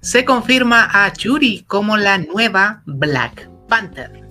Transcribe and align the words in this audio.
Se 0.00 0.24
confirma 0.24 0.88
a 0.92 1.12
Yuri 1.12 1.64
como 1.66 1.96
la 1.96 2.18
nueva 2.18 2.82
Black 2.86 3.48
Panther. 3.68 4.28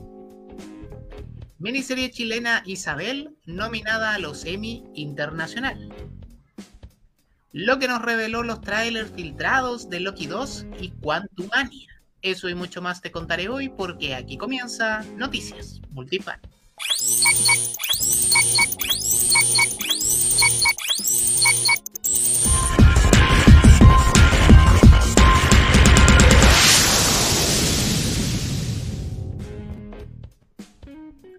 Miniserie 1.59 2.11
chilena 2.11 2.63
Isabel 2.65 3.37
nominada 3.45 4.15
a 4.15 4.19
los 4.19 4.45
Emmy 4.45 4.83
Internacional. 4.95 5.93
Lo 7.53 7.79
que 7.79 7.87
nos 7.87 8.01
reveló 8.01 8.43
los 8.43 8.61
trailers 8.61 9.11
filtrados 9.11 9.89
de 9.89 9.99
Loki 9.99 10.25
2 10.25 10.65
y 10.79 10.89
Quantumania. 10.89 12.01
Eso 12.21 12.49
y 12.49 12.55
mucho 12.55 12.81
más 12.81 13.01
te 13.01 13.11
contaré 13.11 13.47
hoy 13.47 13.69
porque 13.69 14.15
aquí 14.15 14.37
comienza 14.37 15.03
Noticias 15.17 15.81
Multipan. 15.91 16.39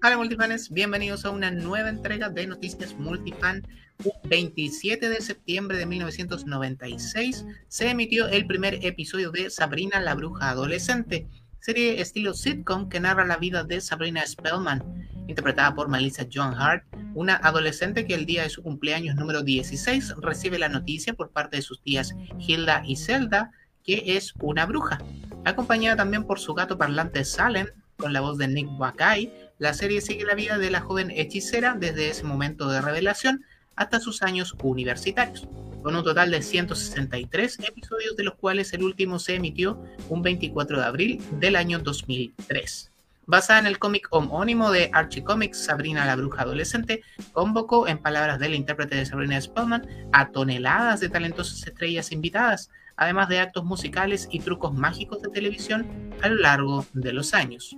Hola 0.02 0.16
multifanes, 0.16 0.70
bienvenidos 0.70 1.24
a 1.24 1.30
una 1.30 1.50
nueva 1.50 1.88
entrega 1.88 2.28
de 2.28 2.46
Noticias 2.46 2.94
Multifan. 2.94 3.62
Un 4.04 4.28
27 4.28 5.08
de 5.08 5.20
septiembre 5.20 5.78
de 5.78 5.86
1996 5.86 7.44
se 7.68 7.88
emitió 7.88 8.28
el 8.28 8.46
primer 8.46 8.84
episodio 8.84 9.30
de 9.30 9.50
Sabrina 9.50 10.00
la 10.00 10.14
Bruja 10.14 10.50
Adolescente, 10.50 11.28
serie 11.60 12.00
estilo 12.00 12.34
sitcom 12.34 12.88
que 12.88 13.00
narra 13.00 13.24
la 13.24 13.36
vida 13.36 13.62
de 13.62 13.80
Sabrina 13.80 14.26
Spellman, 14.26 15.08
interpretada 15.28 15.74
por 15.74 15.88
Melissa 15.88 16.26
John 16.32 16.54
Hart, 16.54 16.84
una 17.14 17.36
adolescente 17.36 18.06
que 18.06 18.14
el 18.14 18.26
día 18.26 18.42
de 18.42 18.50
su 18.50 18.62
cumpleaños 18.62 19.14
número 19.14 19.42
16 19.42 20.16
recibe 20.16 20.58
la 20.58 20.68
noticia 20.68 21.14
por 21.14 21.30
parte 21.30 21.56
de 21.56 21.62
sus 21.62 21.80
tías 21.82 22.14
Hilda 22.38 22.82
y 22.84 22.96
Zelda 22.96 23.52
que 23.84 24.16
es 24.16 24.34
una 24.40 24.66
bruja, 24.66 24.98
acompañada 25.44 25.96
también 25.96 26.24
por 26.24 26.38
su 26.38 26.54
gato 26.54 26.78
parlante 26.78 27.24
Salem, 27.24 27.66
con 27.96 28.12
la 28.12 28.20
voz 28.20 28.38
de 28.38 28.48
Nick 28.48 28.68
Wakai, 28.78 29.32
la 29.62 29.74
serie 29.74 30.00
sigue 30.00 30.24
la 30.24 30.34
vida 30.34 30.58
de 30.58 30.70
la 30.70 30.80
joven 30.80 31.12
hechicera 31.12 31.76
desde 31.78 32.08
ese 32.08 32.24
momento 32.24 32.68
de 32.68 32.80
revelación 32.80 33.44
hasta 33.76 34.00
sus 34.00 34.22
años 34.22 34.56
universitarios, 34.60 35.46
con 35.84 35.94
un 35.94 36.02
total 36.02 36.32
de 36.32 36.42
163 36.42 37.60
episodios, 37.60 38.16
de 38.16 38.24
los 38.24 38.34
cuales 38.34 38.72
el 38.72 38.82
último 38.82 39.20
se 39.20 39.36
emitió 39.36 39.80
un 40.08 40.20
24 40.20 40.80
de 40.80 40.84
abril 40.84 41.22
del 41.38 41.54
año 41.54 41.78
2003. 41.78 42.90
Basada 43.26 43.60
en 43.60 43.66
el 43.66 43.78
cómic 43.78 44.08
homónimo 44.10 44.72
de 44.72 44.90
Archie 44.92 45.22
Comics, 45.22 45.58
Sabrina 45.58 46.06
la 46.06 46.16
Bruja 46.16 46.42
Adolescente 46.42 47.04
convocó, 47.30 47.86
en 47.86 47.98
palabras 47.98 48.40
del 48.40 48.56
intérprete 48.56 48.96
de 48.96 49.06
Sabrina 49.06 49.40
Spellman, 49.40 49.86
a 50.12 50.32
toneladas 50.32 50.98
de 50.98 51.08
talentosas 51.08 51.64
estrellas 51.64 52.10
invitadas, 52.10 52.68
además 52.96 53.28
de 53.28 53.38
actos 53.38 53.62
musicales 53.62 54.26
y 54.28 54.40
trucos 54.40 54.74
mágicos 54.74 55.22
de 55.22 55.28
televisión 55.28 56.10
a 56.20 56.28
lo 56.28 56.34
largo 56.34 56.84
de 56.94 57.12
los 57.12 57.32
años. 57.32 57.76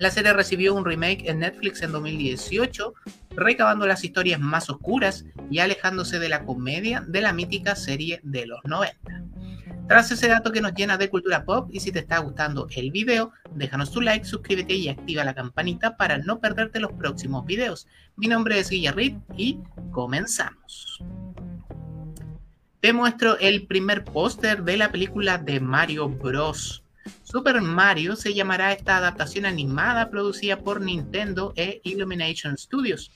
La 0.00 0.10
serie 0.10 0.32
recibió 0.32 0.74
un 0.74 0.86
remake 0.86 1.28
en 1.28 1.40
Netflix 1.40 1.82
en 1.82 1.92
2018, 1.92 2.94
recabando 3.36 3.86
las 3.86 4.02
historias 4.02 4.40
más 4.40 4.70
oscuras 4.70 5.26
y 5.50 5.58
alejándose 5.58 6.18
de 6.18 6.30
la 6.30 6.46
comedia 6.46 7.04
de 7.06 7.20
la 7.20 7.34
mítica 7.34 7.76
serie 7.76 8.18
de 8.22 8.46
los 8.46 8.60
90. 8.64 8.96
Tras 9.88 10.10
ese 10.10 10.28
dato 10.28 10.52
que 10.52 10.62
nos 10.62 10.72
llena 10.72 10.96
de 10.96 11.10
cultura 11.10 11.44
pop 11.44 11.68
y 11.70 11.80
si 11.80 11.92
te 11.92 11.98
está 11.98 12.16
gustando 12.16 12.66
el 12.74 12.90
video, 12.90 13.32
déjanos 13.54 13.92
tu 13.92 14.00
like, 14.00 14.24
suscríbete 14.24 14.72
y 14.72 14.88
activa 14.88 15.22
la 15.22 15.34
campanita 15.34 15.98
para 15.98 16.16
no 16.16 16.40
perderte 16.40 16.80
los 16.80 16.92
próximos 16.92 17.44
videos. 17.44 17.86
Mi 18.16 18.26
nombre 18.26 18.58
es 18.58 18.70
Guillerrit 18.70 19.18
y 19.36 19.58
comenzamos. 19.90 21.04
Te 22.80 22.94
muestro 22.94 23.36
el 23.36 23.66
primer 23.66 24.02
póster 24.04 24.64
de 24.64 24.78
la 24.78 24.90
película 24.90 25.36
de 25.36 25.60
Mario 25.60 26.08
Bros. 26.08 26.84
Super 27.22 27.60
Mario 27.60 28.16
se 28.16 28.34
llamará 28.34 28.72
esta 28.72 28.96
adaptación 28.96 29.46
animada 29.46 30.10
producida 30.10 30.58
por 30.58 30.80
Nintendo 30.80 31.52
e 31.56 31.80
Illumination 31.84 32.56
Studios. 32.58 33.10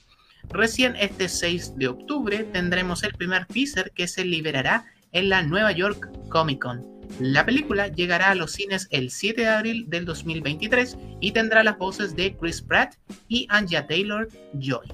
Recién 0.51 0.95
este 0.97 1.29
6 1.29 1.77
de 1.77 1.89
octubre 1.89 2.45
tendremos 2.45 3.03
el 3.03 3.15
primer 3.15 3.47
teaser 3.47 3.93
que 3.95 4.07
se 4.07 4.25
liberará 4.25 4.87
en 5.13 5.29
la 5.29 5.43
Nueva 5.43 5.73
York 5.73 6.11
Comic 6.29 6.63
Con. 6.63 6.95
La 7.21 7.45
película 7.45 7.89
llegará 7.89 8.31
a 8.31 8.35
los 8.35 8.53
cines 8.53 8.89
el 8.91 9.11
7 9.11 9.43
de 9.43 9.49
abril 9.49 9.85
del 9.89 10.05
2023 10.05 10.97
y 11.21 11.33
tendrá 11.33 11.63
las 11.63 11.79
voces 11.79 12.17
de 12.17 12.37
Chris 12.37 12.63
Pratt 12.63 12.95
y 13.29 13.47
Anja 13.51 13.87
Taylor 13.87 14.29
Joy. 14.59 14.87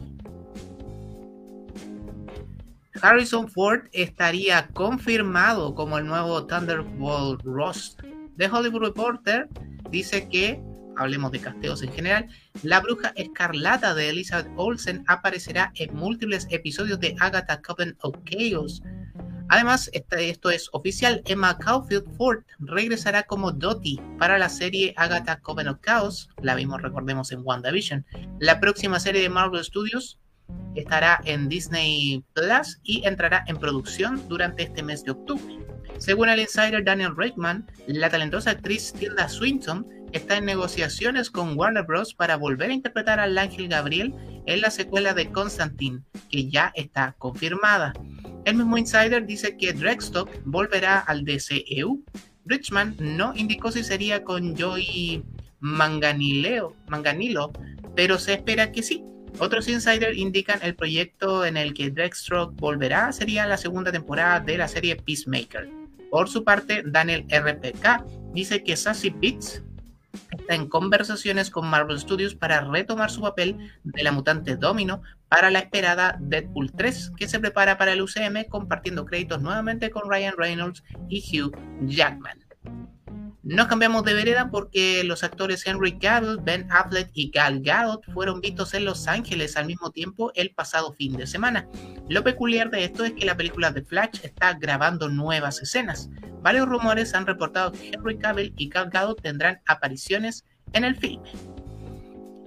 Harrison 3.02 3.48
Ford 3.48 3.82
estaría 3.92 4.68
confirmado 4.68 5.74
como 5.74 5.98
el 5.98 6.06
nuevo 6.06 6.46
Thunderbolt 6.46 7.42
Ross 7.44 7.96
The 8.36 8.48
Hollywood 8.48 8.82
Reporter 8.82 9.48
dice 9.90 10.28
que, 10.28 10.62
hablemos 10.96 11.32
de 11.32 11.40
casteos 11.40 11.82
en 11.82 11.92
general, 11.92 12.28
la 12.62 12.80
bruja 12.80 13.12
escarlata 13.16 13.94
de 13.94 14.10
Elizabeth 14.10 14.50
Olsen 14.56 15.04
aparecerá 15.06 15.72
en 15.76 15.94
múltiples 15.94 16.46
episodios 16.50 17.00
de 17.00 17.16
Agatha 17.20 17.60
Coven 17.62 17.96
of 18.02 18.16
Chaos. 18.24 18.82
Además, 19.48 19.90
esto 19.92 20.50
es 20.50 20.68
oficial, 20.72 21.22
Emma 21.26 21.58
Caulfield 21.58 22.16
Ford 22.16 22.44
regresará 22.60 23.24
como 23.24 23.50
Dottie 23.50 24.00
para 24.16 24.38
la 24.38 24.48
serie 24.48 24.94
Agatha 24.96 25.40
Coven 25.40 25.66
of 25.66 25.80
Chaos, 25.80 26.28
la 26.40 26.54
vimos 26.54 26.80
recordemos 26.80 27.32
en 27.32 27.40
WandaVision. 27.42 28.06
La 28.38 28.60
próxima 28.60 29.00
serie 29.00 29.22
de 29.22 29.28
Marvel 29.28 29.64
Studios 29.64 30.20
estará 30.76 31.20
en 31.24 31.48
Disney 31.48 32.24
Plus 32.32 32.78
y 32.84 33.04
entrará 33.06 33.44
en 33.48 33.56
producción 33.56 34.28
durante 34.28 34.62
este 34.62 34.82
mes 34.82 35.02
de 35.04 35.12
octubre. 35.12 35.69
Según 36.00 36.30
el 36.30 36.40
insider 36.40 36.82
Daniel 36.82 37.14
Reitman, 37.14 37.66
la 37.86 38.08
talentosa 38.08 38.52
actriz 38.52 38.90
Tilda 38.94 39.28
Swinton 39.28 39.86
está 40.12 40.38
en 40.38 40.46
negociaciones 40.46 41.28
con 41.30 41.58
Warner 41.58 41.84
Bros. 41.84 42.14
para 42.14 42.36
volver 42.36 42.70
a 42.70 42.72
interpretar 42.72 43.20
al 43.20 43.36
ángel 43.36 43.68
Gabriel 43.68 44.14
en 44.46 44.62
la 44.62 44.70
secuela 44.70 45.12
de 45.12 45.30
Constantine, 45.30 46.00
que 46.30 46.48
ya 46.48 46.72
está 46.74 47.14
confirmada. 47.18 47.92
El 48.46 48.56
mismo 48.56 48.78
insider 48.78 49.26
dice 49.26 49.58
que 49.58 49.74
Drexstock 49.74 50.30
volverá 50.46 51.00
al 51.00 51.22
DCEU. 51.26 52.02
Richman 52.46 52.96
no 52.98 53.34
indicó 53.36 53.70
si 53.70 53.84
sería 53.84 54.24
con 54.24 54.58
Joey 54.58 55.22
Manganileo, 55.60 56.74
Manganilo, 56.88 57.52
pero 57.94 58.18
se 58.18 58.32
espera 58.32 58.72
que 58.72 58.82
sí. 58.82 59.04
Otros 59.38 59.68
insiders 59.68 60.16
indican 60.16 60.60
el 60.62 60.74
proyecto 60.74 61.44
en 61.44 61.58
el 61.58 61.74
que 61.74 61.90
Drexstock 61.90 62.54
volverá 62.56 63.12
sería 63.12 63.46
la 63.46 63.58
segunda 63.58 63.92
temporada 63.92 64.40
de 64.40 64.56
la 64.56 64.66
serie 64.66 64.96
Peacemaker. 64.96 65.79
Por 66.10 66.28
su 66.28 66.44
parte, 66.44 66.82
Daniel 66.84 67.26
RPK 67.30 68.04
dice 68.32 68.64
que 68.64 68.76
Sassy 68.76 69.10
Beats 69.10 69.62
está 70.36 70.54
en 70.54 70.68
conversaciones 70.68 71.50
con 71.50 71.68
Marvel 71.68 72.00
Studios 72.00 72.34
para 72.34 72.60
retomar 72.62 73.10
su 73.10 73.20
papel 73.20 73.56
de 73.84 74.02
la 74.02 74.12
mutante 74.12 74.56
Domino 74.56 75.02
para 75.28 75.50
la 75.50 75.60
esperada 75.60 76.16
Deadpool 76.20 76.72
3, 76.72 77.12
que 77.16 77.28
se 77.28 77.38
prepara 77.38 77.78
para 77.78 77.92
el 77.92 78.02
UCM 78.02 78.44
compartiendo 78.48 79.04
créditos 79.04 79.40
nuevamente 79.40 79.90
con 79.90 80.10
Ryan 80.10 80.34
Reynolds 80.36 80.82
y 81.08 81.20
Hugh 81.20 81.56
Jackman. 81.86 82.38
Nos 83.50 83.66
cambiamos 83.66 84.04
de 84.04 84.14
vereda 84.14 84.48
porque 84.48 85.02
los 85.02 85.24
actores 85.24 85.66
Henry 85.66 85.98
Cavill, 85.98 86.38
Ben 86.40 86.68
Affleck 86.70 87.10
y 87.14 87.32
Gal 87.32 87.60
Gadot 87.62 88.04
fueron 88.12 88.40
vistos 88.40 88.74
en 88.74 88.84
Los 88.84 89.08
Ángeles 89.08 89.56
al 89.56 89.66
mismo 89.66 89.90
tiempo 89.90 90.30
el 90.36 90.52
pasado 90.52 90.92
fin 90.92 91.16
de 91.16 91.26
semana. 91.26 91.66
Lo 92.08 92.22
peculiar 92.22 92.70
de 92.70 92.84
esto 92.84 93.04
es 93.04 93.10
que 93.10 93.26
la 93.26 93.36
película 93.36 93.72
de 93.72 93.82
Flash 93.82 94.20
está 94.22 94.54
grabando 94.54 95.08
nuevas 95.08 95.60
escenas. 95.60 96.08
Varios 96.42 96.68
rumores 96.68 97.12
han 97.12 97.26
reportado 97.26 97.72
que 97.72 97.90
Henry 97.92 98.18
Cavill 98.18 98.54
y 98.56 98.68
Gal 98.68 98.88
Gadot 98.88 99.20
tendrán 99.20 99.60
apariciones 99.66 100.44
en 100.72 100.84
el 100.84 100.94
filme. 100.94 101.28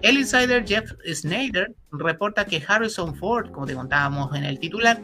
El 0.03 0.19
insider 0.19 0.66
Jeff 0.66 0.90
Snyder 1.13 1.75
reporta 1.92 2.46
que 2.46 2.63
Harrison 2.66 3.13
Ford, 3.13 3.52
como 3.52 3.66
te 3.66 3.75
contábamos 3.75 4.34
en 4.38 4.46
el 4.46 4.58
titular, 4.58 5.02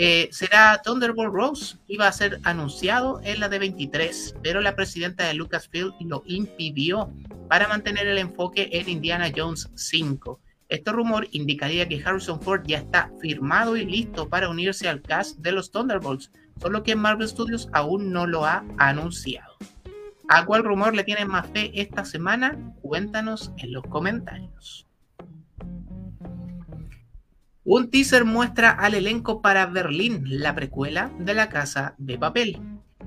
eh, 0.00 0.28
será 0.30 0.80
Thunderbolt 0.84 1.34
Rose, 1.34 1.76
iba 1.88 2.06
a 2.06 2.12
ser 2.12 2.38
anunciado 2.44 3.20
en 3.24 3.40
la 3.40 3.50
D23, 3.50 4.36
pero 4.44 4.60
la 4.60 4.76
presidenta 4.76 5.26
de 5.26 5.34
Lucasfilm 5.34 5.92
lo 6.06 6.22
impidió 6.24 7.12
para 7.48 7.66
mantener 7.66 8.06
el 8.06 8.18
enfoque 8.18 8.68
en 8.70 8.88
Indiana 8.88 9.32
Jones 9.34 9.68
5. 9.74 10.38
Este 10.68 10.92
rumor 10.92 11.26
indicaría 11.32 11.88
que 11.88 12.00
Harrison 12.00 12.40
Ford 12.40 12.62
ya 12.64 12.78
está 12.78 13.10
firmado 13.20 13.76
y 13.76 13.84
listo 13.86 14.28
para 14.28 14.48
unirse 14.48 14.88
al 14.88 15.02
cast 15.02 15.36
de 15.38 15.50
los 15.50 15.72
Thunderbolts, 15.72 16.30
solo 16.60 16.84
que 16.84 16.94
Marvel 16.94 17.26
Studios 17.26 17.68
aún 17.72 18.12
no 18.12 18.24
lo 18.24 18.44
ha 18.44 18.64
anunciado. 18.78 19.56
¿A 20.28 20.44
cuál 20.44 20.62
rumor 20.62 20.94
le 20.94 21.02
tienen 21.02 21.26
más 21.26 21.48
fe 21.48 21.72
esta 21.74 22.04
semana? 22.04 22.56
Cuéntanos 22.82 23.50
en 23.56 23.72
los 23.72 23.82
comentarios. 23.82 24.87
Un 27.70 27.90
teaser 27.90 28.24
muestra 28.24 28.70
al 28.70 28.94
elenco 28.94 29.42
para 29.42 29.66
Berlín, 29.66 30.22
la 30.24 30.54
precuela 30.54 31.12
de 31.18 31.34
La 31.34 31.50
Casa 31.50 31.94
de 31.98 32.16
Papel. 32.16 32.62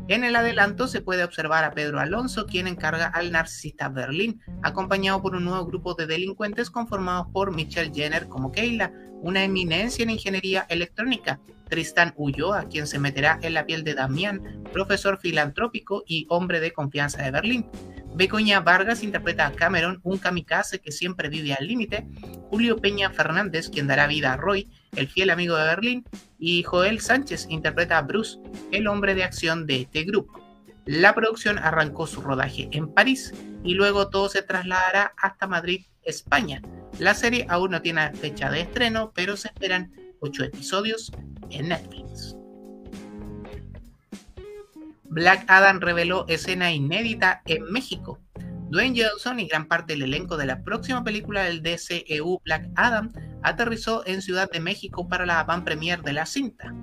En 0.08 0.24
el 0.24 0.36
adelanto 0.36 0.88
se 0.88 1.02
puede 1.02 1.24
observar 1.24 1.64
a 1.64 1.72
Pedro 1.72 2.00
Alonso, 2.00 2.46
quien 2.46 2.68
encarga 2.68 3.08
al 3.08 3.32
narcisista 3.32 3.90
Berlín, 3.90 4.40
acompañado 4.62 5.20
por 5.20 5.36
un 5.36 5.46
nuevo 5.46 5.66
grupo 5.66 5.96
de 5.96 6.06
delincuentes 6.06 6.70
conformados 6.70 7.26
por 7.34 7.56
Michelle 7.56 7.92
Jenner 7.92 8.28
como 8.28 8.52
Keila, 8.52 8.94
una 9.24 9.44
eminencia 9.44 10.04
en 10.04 10.12
ingeniería 10.12 10.68
electrónica, 10.70 11.40
Tristan 11.68 12.14
Ulloa, 12.16 12.66
quien 12.70 12.86
se 12.86 13.00
meterá 13.00 13.40
en 13.42 13.56
la 13.56 13.66
piel 13.66 13.84
de 13.84 13.96
Damián, 13.96 14.64
profesor 14.72 15.18
filantrópico 15.20 16.04
y 16.06 16.28
hombre 16.30 16.60
de 16.60 16.72
confianza 16.72 17.24
de 17.24 17.32
Berlín. 17.32 17.66
Begoña 18.14 18.60
Vargas 18.60 19.04
interpreta 19.04 19.48
a 19.48 19.54
Cameron, 19.54 20.00
un 20.04 20.18
kamikaze 20.18 20.80
que 20.80 20.92
siempre 20.92 21.30
vive 21.30 21.54
al 21.54 21.68
límite. 21.68 22.08
Julio 22.50 22.78
Peña 22.78 23.10
Fernández, 23.10 23.70
quien 23.70 23.88
dará 23.88 24.08
vida 24.08 24.34
a 24.34 24.38
Roy, 24.38 24.70
el 24.96 25.08
fiel 25.08 25.30
amigo 25.30 25.56
de 25.56 25.64
Berlín. 25.64 26.06
Y 26.38 26.64
Joel 26.64 27.00
Sánchez 27.00 27.48
interpreta 27.50 27.98
a 27.98 28.02
Bruce, 28.02 28.38
el 28.72 28.88
hombre 28.88 29.16
de 29.16 29.24
acción 29.24 29.66
de 29.66 29.82
este 29.82 30.04
grupo. 30.04 30.40
La 30.86 31.14
producción 31.14 31.60
arrancó 31.60 32.08
su 32.08 32.22
rodaje 32.22 32.68
en 32.72 32.94
París 32.94 33.34
y 33.64 33.76
luego 33.76 34.10
todo 34.10 34.30
se 34.30 34.42
trasladará 34.42 35.14
hasta 35.18 35.48
Madrid, 35.48 35.86
España. 36.04 36.62
La 37.00 37.14
serie 37.14 37.46
aún 37.50 37.72
no 37.72 37.82
tiene 37.82 38.12
fecha 38.14 38.50
de 38.50 38.62
estreno, 38.62 39.12
pero 39.16 39.38
se 39.38 39.48
esperan 39.50 39.94
8 40.20 40.46
episodios 40.46 41.12
en 41.50 41.70
Netflix. 41.70 42.36
Black 45.12 45.44
Adam 45.50 45.82
reveló 45.82 46.24
escena 46.30 46.72
inédita 46.72 47.42
en 47.46 47.66
México. 47.66 48.18
Dwayne 48.70 49.04
Johnson 49.04 49.42
y 49.42 49.46
gran 49.46 49.68
parte 49.68 49.92
del 49.92 50.04
elenco 50.04 50.38
de 50.38 50.46
la 50.46 50.64
próxima 50.64 51.04
película 51.04 51.44
del 51.44 51.62
DCEU 51.62 52.40
Black 52.46 52.70
Adam 52.76 53.12
aterrizó 53.44 54.08
en 54.08 54.22
Ciudad 54.22 54.50
de 54.50 54.62
México 54.62 55.10
para 55.10 55.26
la 55.26 55.44
van 55.44 55.66
premier 55.66 56.02
de 56.02 56.14
la 56.14 56.26
cinta. 56.26 56.74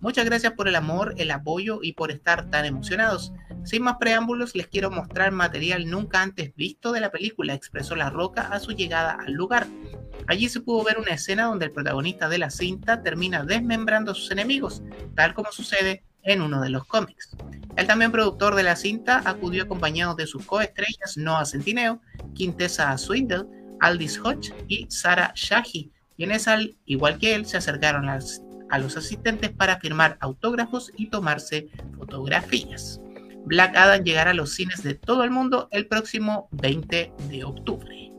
Muchas 0.00 0.24
gracias 0.24 0.54
por 0.54 0.66
el 0.66 0.74
amor, 0.74 1.14
el 1.18 1.30
apoyo 1.30 1.78
y 1.80 1.92
por 1.92 2.10
estar 2.10 2.50
tan 2.50 2.64
emocionados. 2.64 3.32
Sin 3.62 3.84
más 3.84 3.98
preámbulos, 4.00 4.56
les 4.56 4.66
quiero 4.66 4.90
mostrar 4.90 5.30
material 5.30 5.88
nunca 5.88 6.20
antes 6.20 6.52
visto 6.56 6.90
de 6.90 7.00
la 7.00 7.12
película, 7.12 7.54
expresó 7.54 7.94
La 7.94 8.10
Roca 8.10 8.48
a 8.48 8.58
su 8.58 8.72
llegada 8.72 9.18
al 9.24 9.34
lugar. 9.34 9.68
Allí 10.26 10.48
se 10.48 10.62
pudo 10.62 10.82
ver 10.82 10.98
una 10.98 11.12
escena 11.12 11.44
donde 11.44 11.66
el 11.66 11.72
protagonista 11.72 12.28
de 12.28 12.38
la 12.38 12.50
cinta 12.50 13.04
termina 13.04 13.44
desmembrando 13.44 14.10
a 14.10 14.14
sus 14.16 14.32
enemigos, 14.32 14.82
tal 15.14 15.32
como 15.32 15.52
sucede 15.52 16.02
en 16.22 16.42
uno 16.42 16.60
de 16.60 16.70
los 16.70 16.84
cómics. 16.84 17.30
El 17.76 17.86
también 17.86 18.12
productor 18.12 18.54
de 18.54 18.62
la 18.62 18.76
cinta 18.76 19.22
acudió 19.24 19.64
acompañado 19.64 20.14
de 20.14 20.26
sus 20.26 20.44
coestrellas 20.44 21.16
Noah 21.16 21.44
Centineo, 21.44 22.00
Quintessa 22.34 22.96
Swindle, 22.98 23.44
Aldis 23.80 24.18
Hodge 24.18 24.52
y 24.66 24.86
Sarah 24.90 25.32
Shahi, 25.34 25.90
quienes 26.16 26.48
al 26.48 26.76
igual 26.84 27.18
que 27.18 27.34
él 27.34 27.46
se 27.46 27.56
acercaron 27.56 28.08
a 28.08 28.78
los 28.78 28.96
asistentes 28.96 29.50
para 29.50 29.78
firmar 29.78 30.18
autógrafos 30.20 30.92
y 30.96 31.06
tomarse 31.06 31.68
fotografías. 31.96 33.00
Black 33.44 33.76
Adam 33.76 34.04
llegará 34.04 34.32
a 34.32 34.34
los 34.34 34.52
cines 34.52 34.82
de 34.82 34.94
todo 34.94 35.24
el 35.24 35.30
mundo 35.30 35.68
el 35.70 35.86
próximo 35.86 36.48
20 36.50 37.12
de 37.30 37.44
octubre. 37.44 38.12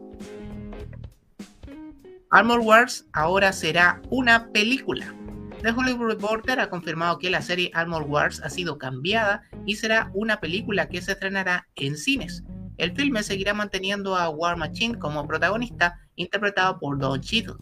Armor 2.31 2.59
Wars 2.59 3.05
ahora 3.11 3.51
será 3.51 4.01
una 4.09 4.51
película. 4.51 5.13
The 5.61 5.71
Hollywood 5.71 6.07
Reporter 6.07 6.57
ha 6.61 6.69
confirmado 6.69 7.19
que 7.19 7.29
la 7.29 7.41
serie 7.41 7.69
Armor 7.73 8.03
Wars 8.03 8.41
ha 8.41 8.49
sido 8.49 8.77
cambiada 8.77 9.41
y 9.65 9.75
será 9.75 10.09
una 10.13 10.39
película 10.39 10.87
que 10.87 11.01
se 11.01 11.11
estrenará 11.11 11.67
en 11.75 11.97
cines. 11.97 12.43
El 12.77 12.95
filme 12.95 13.23
seguirá 13.23 13.53
manteniendo 13.53 14.15
a 14.15 14.29
War 14.29 14.55
Machine 14.55 14.97
como 14.97 15.27
protagonista, 15.27 15.99
interpretado 16.15 16.79
por 16.79 16.97
Don 16.97 17.19
Cheadle. 17.19 17.55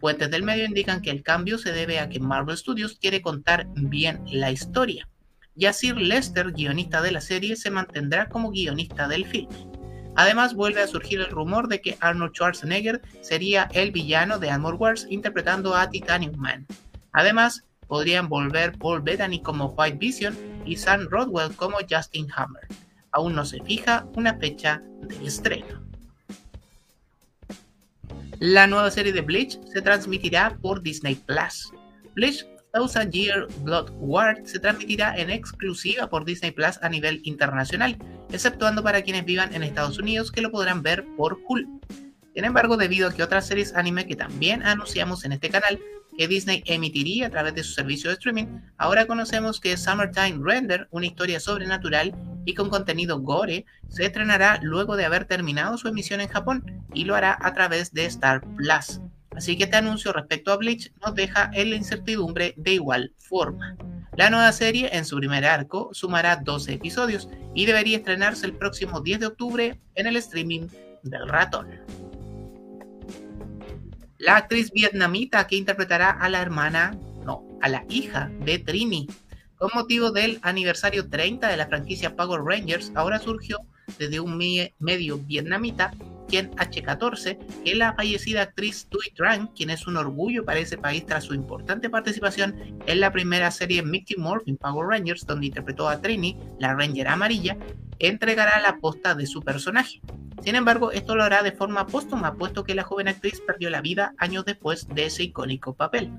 Fuentes 0.00 0.28
del 0.32 0.42
medio 0.42 0.64
indican 0.64 1.02
que 1.02 1.10
el 1.10 1.22
cambio 1.22 1.56
se 1.56 1.72
debe 1.72 2.00
a 2.00 2.08
que 2.08 2.18
Marvel 2.18 2.56
Studios 2.56 2.98
quiere 3.00 3.22
contar 3.22 3.68
bien 3.76 4.24
la 4.26 4.50
historia. 4.50 5.08
Yasir 5.54 5.96
Lester, 5.98 6.50
guionista 6.50 7.00
de 7.00 7.12
la 7.12 7.20
serie, 7.20 7.54
se 7.54 7.70
mantendrá 7.70 8.28
como 8.28 8.50
guionista 8.50 9.06
del 9.06 9.24
filme. 9.24 9.54
Además, 10.16 10.54
vuelve 10.54 10.82
a 10.82 10.88
surgir 10.88 11.20
el 11.20 11.30
rumor 11.30 11.68
de 11.68 11.80
que 11.80 11.96
Arnold 12.00 12.32
Schwarzenegger 12.32 13.02
sería 13.20 13.68
el 13.72 13.92
villano 13.92 14.40
de 14.40 14.50
Armor 14.50 14.74
Wars 14.74 15.06
interpretando 15.08 15.76
a 15.76 15.88
Titanium 15.88 16.34
Man. 16.36 16.66
Además, 17.12 17.64
podrían 17.86 18.28
volver 18.28 18.78
Paul 18.78 19.02
Bettany 19.02 19.42
como 19.42 19.74
White 19.76 19.98
Vision 19.98 20.36
y 20.64 20.76
Sam 20.76 21.08
Rodwell 21.10 21.54
como 21.56 21.78
Justin 21.88 22.28
Hammer. 22.34 22.66
Aún 23.12 23.34
no 23.34 23.44
se 23.44 23.60
fija 23.62 24.06
una 24.14 24.34
fecha 24.34 24.82
de 25.02 25.26
estreno. 25.26 25.80
La 28.38 28.66
nueva 28.66 28.90
serie 28.90 29.12
de 29.12 29.20
Bleach 29.20 29.58
se 29.72 29.82
transmitirá 29.82 30.56
por 30.62 30.82
Disney 30.82 31.14
Plus. 31.16 31.72
Bleach 32.14 32.46
Thousand 32.72 33.12
Year 33.12 33.48
Blood 33.62 33.90
War 33.98 34.40
se 34.44 34.58
transmitirá 34.60 35.16
en 35.16 35.28
exclusiva 35.28 36.08
por 36.08 36.24
Disney 36.24 36.52
Plus 36.52 36.78
a 36.82 36.88
nivel 36.88 37.20
internacional, 37.24 37.98
exceptuando 38.30 38.82
para 38.82 39.02
quienes 39.02 39.24
vivan 39.24 39.52
en 39.54 39.62
Estados 39.62 39.98
Unidos 39.98 40.30
que 40.30 40.40
lo 40.40 40.50
podrán 40.50 40.82
ver 40.82 41.04
por 41.16 41.40
Hulu. 41.46 41.80
Sin 42.34 42.44
embargo, 42.44 42.76
debido 42.76 43.08
a 43.08 43.12
que 43.12 43.24
otras 43.24 43.46
series 43.46 43.74
anime 43.74 44.06
que 44.06 44.14
también 44.14 44.62
anunciamos 44.62 45.24
en 45.24 45.32
este 45.32 45.50
canal 45.50 45.80
que 46.20 46.28
Disney 46.28 46.62
emitiría 46.66 47.28
a 47.28 47.30
través 47.30 47.54
de 47.54 47.64
su 47.64 47.72
servicio 47.72 48.10
de 48.10 48.12
streaming, 48.12 48.60
ahora 48.76 49.06
conocemos 49.06 49.58
que 49.58 49.78
Summertime 49.78 50.38
Render, 50.44 50.86
una 50.90 51.06
historia 51.06 51.40
sobrenatural 51.40 52.14
y 52.44 52.52
con 52.52 52.68
contenido 52.68 53.18
gore, 53.20 53.64
se 53.88 54.04
estrenará 54.04 54.60
luego 54.60 54.96
de 54.96 55.06
haber 55.06 55.24
terminado 55.24 55.78
su 55.78 55.88
emisión 55.88 56.20
en 56.20 56.28
Japón 56.28 56.84
y 56.92 57.04
lo 57.04 57.14
hará 57.14 57.38
a 57.40 57.54
través 57.54 57.94
de 57.94 58.04
Star 58.04 58.42
Plus. 58.54 59.00
Así 59.34 59.56
que 59.56 59.64
este 59.64 59.78
anuncio 59.78 60.12
respecto 60.12 60.52
a 60.52 60.58
Bleach 60.58 60.92
nos 61.00 61.14
deja 61.14 61.50
en 61.54 61.70
la 61.70 61.76
incertidumbre 61.76 62.52
de 62.58 62.74
igual 62.74 63.14
forma. 63.16 63.78
La 64.14 64.28
nueva 64.28 64.52
serie, 64.52 64.90
en 64.92 65.06
su 65.06 65.16
primer 65.16 65.46
arco, 65.46 65.88
sumará 65.92 66.36
12 66.36 66.74
episodios 66.74 67.30
y 67.54 67.64
debería 67.64 67.96
estrenarse 67.96 68.44
el 68.44 68.58
próximo 68.58 69.00
10 69.00 69.20
de 69.20 69.26
octubre 69.26 69.80
en 69.94 70.06
el 70.06 70.16
streaming 70.16 70.66
del 71.02 71.26
ratón 71.30 71.68
la 74.20 74.36
actriz 74.36 74.70
vietnamita 74.70 75.46
que 75.46 75.56
interpretará 75.56 76.10
a 76.10 76.28
la 76.28 76.42
hermana, 76.42 76.94
no, 77.24 77.42
a 77.62 77.68
la 77.68 77.84
hija 77.88 78.30
de 78.40 78.58
Trini. 78.58 79.08
Con 79.56 79.70
motivo 79.74 80.10
del 80.10 80.38
aniversario 80.42 81.08
30 81.08 81.48
de 81.48 81.56
la 81.56 81.66
franquicia 81.66 82.14
Power 82.14 82.42
Rangers, 82.42 82.92
ahora 82.94 83.18
surgió 83.18 83.58
desde 83.98 84.20
un 84.20 84.36
medio 84.78 85.18
vietnamita, 85.18 85.92
quien 86.28 86.50
H14, 86.52 87.38
que 87.64 87.74
la 87.74 87.94
fallecida 87.94 88.42
actriz 88.42 88.86
Thuy 88.88 89.10
Tran, 89.16 89.48
quien 89.48 89.70
es 89.70 89.86
un 89.86 89.96
orgullo 89.96 90.44
para 90.44 90.60
ese 90.60 90.78
país 90.78 91.04
tras 91.04 91.24
su 91.24 91.34
importante 91.34 91.90
participación 91.90 92.78
en 92.86 93.00
la 93.00 93.10
primera 93.10 93.50
serie 93.50 93.82
Mickey 93.82 94.16
Morphin 94.16 94.58
Power 94.58 94.86
Rangers, 94.86 95.26
donde 95.26 95.46
interpretó 95.46 95.88
a 95.88 96.00
Trini, 96.00 96.36
la 96.58 96.74
Ranger 96.74 97.08
amarilla, 97.08 97.56
entregará 97.98 98.60
la 98.60 98.76
posta 98.78 99.14
de 99.14 99.26
su 99.26 99.42
personaje. 99.42 100.00
Sin 100.42 100.54
embargo, 100.54 100.90
esto 100.90 101.14
lo 101.14 101.22
hará 101.22 101.42
de 101.42 101.52
forma 101.52 101.86
póstuma, 101.86 102.34
puesto 102.34 102.64
que 102.64 102.74
la 102.74 102.82
joven 102.82 103.08
actriz 103.08 103.42
perdió 103.46 103.68
la 103.68 103.82
vida 103.82 104.14
años 104.16 104.44
después 104.46 104.88
de 104.88 105.06
ese 105.06 105.24
icónico 105.24 105.74
papel. 105.74 106.12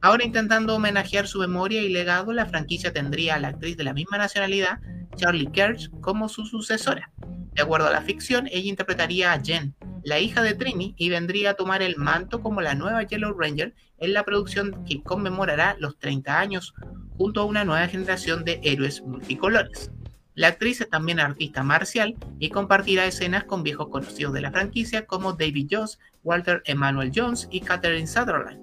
Ahora 0.00 0.24
intentando 0.24 0.76
homenajear 0.76 1.26
su 1.26 1.40
memoria 1.40 1.82
y 1.82 1.88
legado, 1.88 2.32
la 2.32 2.46
franquicia 2.46 2.92
tendría 2.92 3.34
a 3.34 3.40
la 3.40 3.48
actriz 3.48 3.76
de 3.76 3.84
la 3.84 3.94
misma 3.94 4.18
nacionalidad, 4.18 4.78
Charlie 5.16 5.50
Kirsch, 5.50 5.90
como 6.00 6.28
su 6.28 6.46
sucesora. 6.46 7.10
De 7.54 7.62
acuerdo 7.62 7.88
a 7.88 7.92
la 7.92 8.02
ficción, 8.02 8.46
ella 8.52 8.68
interpretaría 8.68 9.32
a 9.32 9.40
Jen, 9.40 9.74
la 10.02 10.20
hija 10.20 10.42
de 10.42 10.54
Trini, 10.54 10.94
y 10.96 11.08
vendría 11.08 11.50
a 11.50 11.54
tomar 11.54 11.82
el 11.82 11.96
manto 11.96 12.42
como 12.42 12.60
la 12.60 12.74
nueva 12.74 13.02
Yellow 13.02 13.32
Ranger 13.32 13.74
en 13.98 14.12
la 14.12 14.24
producción 14.24 14.84
que 14.84 15.02
conmemorará 15.02 15.76
los 15.80 15.98
30 15.98 16.38
años, 16.38 16.74
junto 17.16 17.40
a 17.40 17.44
una 17.44 17.64
nueva 17.64 17.88
generación 17.88 18.44
de 18.44 18.60
héroes 18.62 19.02
multicolores. 19.02 19.90
La 20.34 20.48
actriz 20.48 20.80
es 20.80 20.90
también 20.90 21.20
artista 21.20 21.62
marcial 21.62 22.16
y 22.40 22.48
compartirá 22.48 23.06
escenas 23.06 23.44
con 23.44 23.62
viejos 23.62 23.88
conocidos 23.88 24.34
de 24.34 24.40
la 24.40 24.50
franquicia 24.50 25.06
como 25.06 25.34
David 25.34 25.68
Jones, 25.70 26.00
Walter 26.24 26.60
Emmanuel 26.66 27.12
Jones 27.14 27.46
y 27.52 27.60
Catherine 27.60 28.08
Sutherland. 28.08 28.60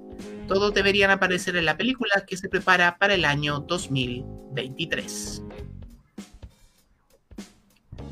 Todos 0.47 0.73
deberían 0.73 1.11
aparecer 1.11 1.55
en 1.55 1.63
la 1.63 1.77
película 1.77 2.25
que 2.27 2.35
se 2.35 2.49
prepara 2.49 2.97
para 2.97 3.13
el 3.13 3.23
año 3.23 3.61
2023. 3.61 5.43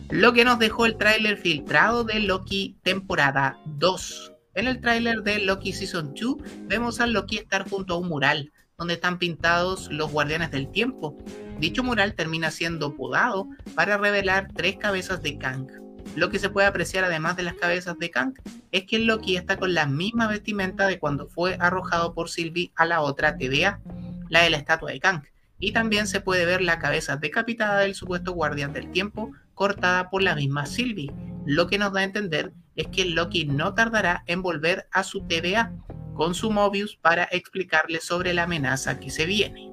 Lo 0.10 0.32
que 0.32 0.46
nos 0.46 0.58
dejó 0.58 0.86
el 0.86 0.98
tráiler 0.98 1.38
filtrado 1.38 2.06
de 2.06 2.22
Loki 2.22 2.78
temporada 2.82 3.60
2. 3.66 4.32
En 4.56 4.68
el 4.68 4.80
tráiler 4.80 5.22
de 5.22 5.40
Loki 5.40 5.74
Season 5.74 6.14
2 6.16 6.38
vemos 6.68 7.02
a 7.02 7.08
Loki 7.08 7.38
estar 7.38 7.70
junto 7.70 7.96
a 7.96 7.98
un 7.98 8.08
mural 8.08 8.54
donde 8.80 8.96
están 8.96 9.20
pintados 9.20 9.92
los 9.92 10.12
guardianes 10.12 10.50
del 10.52 10.72
tiempo. 10.72 11.16
Dicho 11.60 11.84
mural 11.84 12.16
termina 12.16 12.50
siendo 12.50 12.96
podado 12.96 13.50
para 13.76 13.98
revelar 13.98 14.48
tres 14.56 14.78
cabezas 14.78 15.22
de 15.22 15.38
Kang. 15.38 15.68
Lo 16.16 16.30
que 16.30 16.40
se 16.40 16.50
puede 16.50 16.68
apreciar 16.68 17.04
además 17.04 17.36
de 17.36 17.44
las 17.44 17.54
cabezas 17.56 18.00
de 18.00 18.10
Kang 18.10 18.34
es 18.72 18.86
que 18.86 19.00
Loki 19.00 19.36
está 19.36 19.58
con 19.58 19.74
la 19.74 19.86
misma 19.86 20.28
vestimenta 20.28 20.88
de 20.88 20.98
cuando 20.98 21.28
fue 21.28 21.58
arrojado 21.60 22.14
por 22.14 22.30
Sylvie 22.30 22.72
a 22.76 22.86
la 22.86 23.02
otra 23.02 23.38
TVA, 23.38 23.82
la 24.30 24.42
de 24.42 24.50
la 24.50 24.58
estatua 24.58 24.92
de 24.92 25.00
Kang. 25.00 25.24
Y 25.60 25.74
también 25.74 26.08
se 26.08 26.22
puede 26.22 26.46
ver 26.46 26.62
la 26.62 26.80
cabeza 26.80 27.18
decapitada 27.18 27.80
del 27.82 27.94
supuesto 27.94 28.32
guardián 28.32 28.72
del 28.72 28.92
tiempo 28.92 29.32
cortada 29.54 30.10
por 30.10 30.24
la 30.24 30.36
misma 30.36 30.66
Sylvie. 30.66 31.12
Lo 31.46 31.68
que 31.68 31.78
nos 31.78 31.92
da 31.92 32.00
a 32.00 32.06
entender 32.06 32.54
es 32.78 32.88
que 32.88 33.04
Loki 33.04 33.44
no 33.44 33.74
tardará 33.74 34.24
en 34.26 34.42
volver 34.42 34.88
a 34.94 35.04
su 35.04 35.22
TVA 35.28 35.74
con 36.20 36.36
su 36.36 36.52
Mobius 36.52 36.98
para 36.98 37.30
explicarle 37.32 38.02
sobre 38.02 38.34
la 38.34 38.44
amenaza 38.44 39.00
que 39.00 39.10
se 39.10 39.26
viene. 39.26 39.72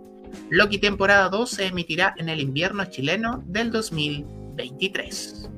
Loki 0.49 0.79
temporada 0.79 1.29
2 1.29 1.51
se 1.51 1.67
emitirá 1.67 2.15
en 2.19 2.29
el 2.29 2.39
invierno 2.39 2.85
chileno 2.85 3.43
del 3.47 3.73
2023. 3.73 5.51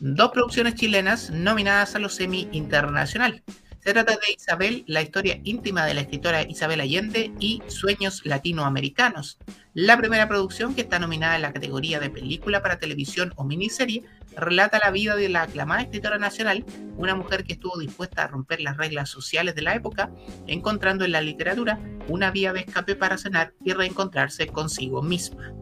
Dos 0.00 0.32
producciones 0.32 0.74
chilenas 0.74 1.30
nominadas 1.30 1.94
a 1.94 2.00
los 2.00 2.16
semi 2.16 2.48
internacional. 2.50 3.44
Se 3.84 3.92
trata 3.92 4.14
de 4.14 4.32
Isabel, 4.36 4.82
la 4.88 5.00
historia 5.00 5.40
íntima 5.44 5.86
de 5.86 5.94
la 5.94 6.00
escritora 6.00 6.42
Isabel 6.42 6.80
Allende 6.80 7.32
y 7.38 7.62
Sueños 7.68 8.22
Latinoamericanos. 8.24 9.38
La 9.74 9.96
primera 9.96 10.26
producción, 10.26 10.74
que 10.74 10.80
está 10.80 10.98
nominada 10.98 11.36
en 11.36 11.42
la 11.42 11.52
categoría 11.52 12.00
de 12.00 12.10
película 12.10 12.62
para 12.62 12.80
televisión 12.80 13.32
o 13.36 13.44
miniserie, 13.44 14.02
relata 14.36 14.78
la 14.78 14.90
vida 14.90 15.16
de 15.16 15.28
la 15.28 15.42
aclamada 15.42 15.82
escritora 15.82 16.18
nacional, 16.18 16.64
una 16.96 17.14
mujer 17.14 17.44
que 17.44 17.54
estuvo 17.54 17.78
dispuesta 17.78 18.24
a 18.24 18.28
romper 18.28 18.60
las 18.60 18.76
reglas 18.76 19.08
sociales 19.08 19.54
de 19.54 19.62
la 19.62 19.74
época, 19.74 20.10
encontrando 20.46 21.04
en 21.04 21.12
la 21.12 21.20
literatura 21.20 21.80
una 22.08 22.30
vía 22.30 22.52
de 22.52 22.60
escape 22.60 22.96
para 22.96 23.18
cenar 23.18 23.54
y 23.64 23.72
reencontrarse 23.72 24.46
consigo 24.46 25.02
misma. 25.02 25.52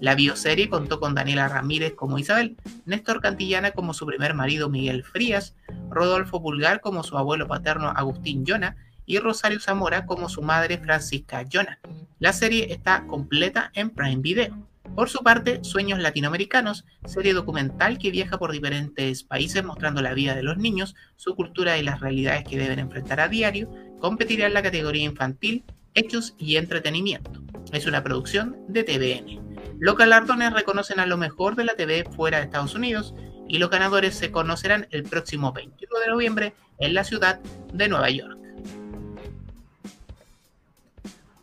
La 0.00 0.14
bioserie 0.14 0.70
contó 0.70 0.98
con 0.98 1.14
Daniela 1.14 1.48
Ramírez 1.48 1.94
como 1.94 2.18
Isabel, 2.18 2.56
Néstor 2.86 3.20
Cantillana 3.20 3.72
como 3.72 3.92
su 3.92 4.06
primer 4.06 4.32
marido 4.32 4.70
Miguel 4.70 5.04
Frías, 5.04 5.54
Rodolfo 5.90 6.40
Pulgar 6.40 6.80
como 6.80 7.02
su 7.02 7.18
abuelo 7.18 7.46
paterno 7.46 7.90
Agustín 7.90 8.46
Llona 8.46 8.76
y 9.04 9.18
Rosario 9.18 9.60
Zamora 9.60 10.06
como 10.06 10.30
su 10.30 10.40
madre 10.40 10.78
Francisca 10.78 11.42
Llona. 11.42 11.80
La 12.18 12.32
serie 12.32 12.72
está 12.72 13.06
completa 13.06 13.70
en 13.74 13.90
Prime 13.90 14.22
Video. 14.22 14.69
Por 14.94 15.08
su 15.08 15.20
parte, 15.20 15.60
Sueños 15.62 16.00
Latinoamericanos, 16.00 16.84
serie 17.06 17.32
documental 17.32 17.98
que 17.98 18.10
viaja 18.10 18.38
por 18.38 18.52
diferentes 18.52 19.22
países 19.22 19.64
mostrando 19.64 20.02
la 20.02 20.14
vida 20.14 20.34
de 20.34 20.42
los 20.42 20.58
niños, 20.58 20.94
su 21.16 21.34
cultura 21.36 21.78
y 21.78 21.82
las 21.82 22.00
realidades 22.00 22.44
que 22.44 22.58
deben 22.58 22.80
enfrentar 22.80 23.20
a 23.20 23.28
diario, 23.28 23.70
competirá 24.00 24.46
en 24.46 24.54
la 24.54 24.62
categoría 24.62 25.04
infantil, 25.04 25.64
hechos 25.94 26.34
y 26.38 26.56
entretenimiento. 26.56 27.42
Es 27.72 27.86
una 27.86 28.02
producción 28.02 28.56
de 28.68 28.84
TVN. 28.84 29.50
Los 29.78 29.96
galardones 29.96 30.52
reconocen 30.52 31.00
a 31.00 31.06
lo 31.06 31.16
mejor 31.16 31.56
de 31.56 31.64
la 31.64 31.74
TV 31.74 32.04
fuera 32.04 32.38
de 32.38 32.44
Estados 32.44 32.74
Unidos 32.74 33.14
y 33.48 33.58
los 33.58 33.70
ganadores 33.70 34.14
se 34.14 34.30
conocerán 34.30 34.86
el 34.90 35.04
próximo 35.04 35.52
21 35.52 36.00
de 36.00 36.08
noviembre 36.08 36.54
en 36.78 36.94
la 36.94 37.04
ciudad 37.04 37.40
de 37.72 37.88
Nueva 37.88 38.10
York. 38.10 38.38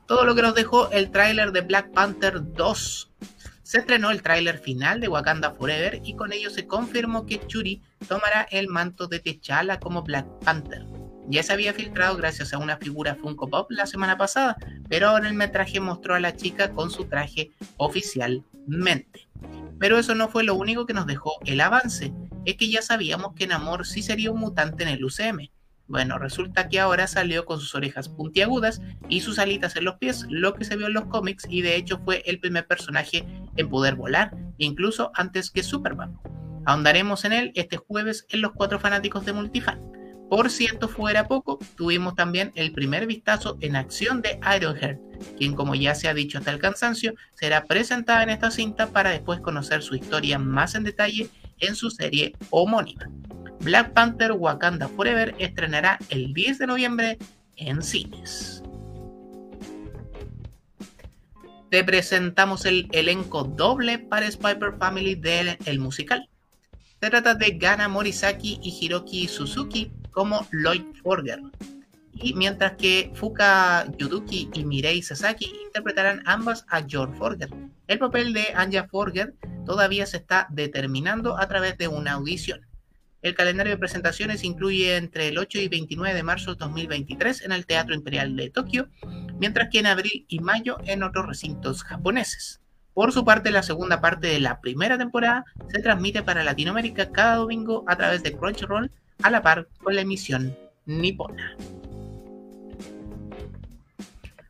Todo 0.06 0.24
lo 0.24 0.36
que 0.36 0.42
nos 0.42 0.56
dejó 0.56 0.90
el 0.92 1.12
tráiler 1.12 1.52
de 1.52 1.62
Black 1.62 1.92
Panther 1.92 2.54
2. 2.54 3.07
Se 3.68 3.80
estrenó 3.80 4.12
el 4.12 4.22
tráiler 4.22 4.60
final 4.60 5.02
de 5.02 5.10
Wakanda 5.10 5.52
Forever 5.52 6.00
y 6.02 6.16
con 6.16 6.32
ello 6.32 6.50
se 6.50 6.68
confirmó 6.68 7.26
que 7.26 7.46
Churi 7.48 7.82
tomará 8.08 8.48
el 8.50 8.70
manto 8.70 9.08
de 9.08 9.20
T'Challa 9.20 9.78
como 9.78 10.04
Black 10.04 10.26
Panther. 10.46 10.86
Ya 11.28 11.44
se 11.44 11.52
había 11.52 11.74
filtrado 11.74 12.16
gracias 12.16 12.54
a 12.54 12.60
una 12.60 12.78
figura 12.78 13.16
Funko 13.16 13.50
Pop 13.50 13.70
la 13.72 13.86
semana 13.86 14.18
pasada, 14.18 14.56
pero 14.88 15.10
ahora 15.10 15.28
el 15.28 15.34
metraje 15.34 15.82
mostró 15.82 16.16
a 16.16 16.22
la 16.22 16.34
chica 16.34 16.72
con 16.72 16.90
su 16.90 17.10
traje 17.10 17.52
oficialmente. 17.76 19.28
Pero 19.78 20.00
eso 20.00 20.16
no 20.16 20.30
fue 20.30 20.46
lo 20.46 20.56
único 20.56 20.86
que 20.86 20.94
nos 20.94 21.06
dejó 21.06 21.34
el 21.46 21.60
avance, 21.60 22.14
es 22.46 22.56
que 22.56 22.70
ya 22.70 22.82
sabíamos 22.82 23.34
que 23.34 23.48
Namor 23.48 23.86
sí 23.86 24.02
sería 24.02 24.32
un 24.32 24.40
mutante 24.40 24.84
en 24.84 24.90
el 24.92 25.04
UCM. 25.04 25.50
Bueno, 25.88 26.20
resulta 26.20 26.68
que 26.68 26.82
ahora 26.82 27.08
salió 27.08 27.46
con 27.46 27.62
sus 27.62 27.74
orejas 27.74 28.10
puntiagudas 28.10 28.82
y 29.08 29.22
sus 29.22 29.40
alitas 29.40 29.76
en 29.78 29.86
los 29.86 29.96
pies, 29.96 30.26
lo 30.30 30.54
que 30.54 30.66
se 30.66 30.76
vio 30.76 30.88
en 30.88 30.94
los 30.94 31.06
cómics 31.06 31.46
y 31.50 31.62
de 31.62 31.78
hecho 31.78 32.00
fue 32.04 32.24
el 32.26 32.40
primer 32.40 32.68
personaje 32.68 33.26
en 33.58 33.70
poder 33.70 33.96
volar, 33.96 34.36
incluso 34.58 35.12
antes 35.16 35.52
que 35.52 35.64
Superman. 35.64 36.18
Ahondaremos 36.66 37.26
en 37.26 37.34
él 37.34 37.52
este 37.56 37.78
jueves 37.78 38.26
en 38.30 38.42
los 38.42 38.52
cuatro 38.54 38.80
fanáticos 38.80 39.26
de 39.26 39.34
Multifan. 39.34 39.82
Por 40.30 40.50
cierto, 40.50 40.90
fuera 40.90 41.28
poco, 41.28 41.58
tuvimos 41.78 42.16
también 42.16 42.52
el 42.56 42.74
primer 42.74 43.08
vistazo 43.08 43.58
en 43.62 43.78
acción 43.78 44.22
de 44.22 44.40
Ironheart, 44.56 45.00
quien 45.38 45.54
como 45.54 45.74
ya 45.76 45.96
se 45.96 46.10
ha 46.10 46.14
dicho 46.14 46.38
hasta 46.38 46.52
el 46.52 46.60
cansancio, 46.60 47.14
será 47.34 47.64
presentada 47.64 48.24
en 48.24 48.30
esta 48.30 48.52
cinta 48.52 48.88
para 48.88 49.12
después 49.12 49.40
conocer 49.40 49.82
su 49.82 49.96
historia 49.96 50.38
más 50.38 50.76
en 50.76 50.84
detalle 50.84 51.30
en 51.60 51.76
su 51.76 51.90
serie 51.90 52.36
homónima. 52.50 53.10
Black 53.62 53.94
Panther 53.94 54.34
Wakanda 54.34 54.90
Forever 54.90 55.34
estrenará 55.40 55.98
el 56.10 56.34
10 56.34 56.58
de 56.60 56.68
noviembre 56.68 57.18
en 57.56 57.82
cines. 57.82 58.62
Te 61.70 61.84
presentamos 61.84 62.66
el 62.66 62.88
elenco 62.94 63.44
doble 63.44 64.00
para 64.00 64.26
Spider 64.26 64.76
Family 64.80 65.16
del 65.16 65.58
el 65.66 65.80
musical. 65.80 66.30
Se 67.02 67.10
trata 67.10 67.36
de 67.36 67.52
Gana 67.58 67.90
Morisaki 67.90 68.58
y 68.64 68.70
Hiroki 68.80 69.28
Suzuki 69.28 69.92
como 70.12 70.48
Lloyd 70.52 70.84
Forger. 71.04 71.42
Y 72.14 72.34
mientras 72.36 72.78
que 72.78 73.12
Fuka 73.16 73.86
Yuduki 73.98 74.50
y 74.54 74.64
Mirei 74.64 75.02
Sasaki 75.02 75.52
interpretarán 75.66 76.24
ambas 76.26 76.66
a 76.70 76.84
George 76.88 77.18
Forger. 77.18 77.50
El 77.88 78.00
papel 78.00 78.32
de 78.32 78.48
Anja 78.56 78.88
Forger 78.88 79.36
todavía 79.66 80.06
se 80.06 80.18
está 80.18 80.48
determinando 80.50 81.38
a 81.38 81.50
través 81.50 81.78
de 81.78 81.90
una 81.90 82.14
audición. 82.14 82.67
El 83.22 83.36
calendario 83.36 83.74
de 83.74 83.80
presentaciones 83.80 84.44
incluye 84.44 84.96
entre 84.96 85.30
el 85.30 85.38
8 85.38 85.60
y 85.60 85.68
29 85.68 86.16
de 86.16 86.24
marzo 86.24 86.54
de 86.54 86.60
2023 86.60 87.42
en 87.46 87.52
el 87.52 87.66
Teatro 87.66 87.96
Imperial 87.96 88.36
de 88.36 88.50
Tokio, 88.50 88.90
mientras 89.40 89.70
que 89.70 89.80
en 89.80 89.88
abril 89.88 90.26
y 90.28 90.40
mayo 90.40 90.78
en 90.86 91.04
otros 91.04 91.26
recintos 91.28 91.84
japoneses. 91.84 92.62
Por 92.94 93.12
su 93.12 93.26
parte, 93.26 93.52
la 93.52 93.64
segunda 93.64 94.02
parte 94.02 94.28
de 94.28 94.40
la 94.40 94.60
primera 94.60 94.98
temporada 94.98 95.46
se 95.72 95.82
transmite 95.82 96.24
para 96.24 96.44
Latinoamérica 96.44 97.12
cada 97.12 97.36
domingo 97.36 97.84
a 97.88 97.96
través 97.96 98.24
de 98.24 98.36
Crunchyroll 98.36 98.92
a 99.22 99.30
la 99.30 99.42
par 99.42 99.68
con 99.84 99.96
la 99.96 100.02
emisión 100.02 100.58
nipona. 100.86 101.56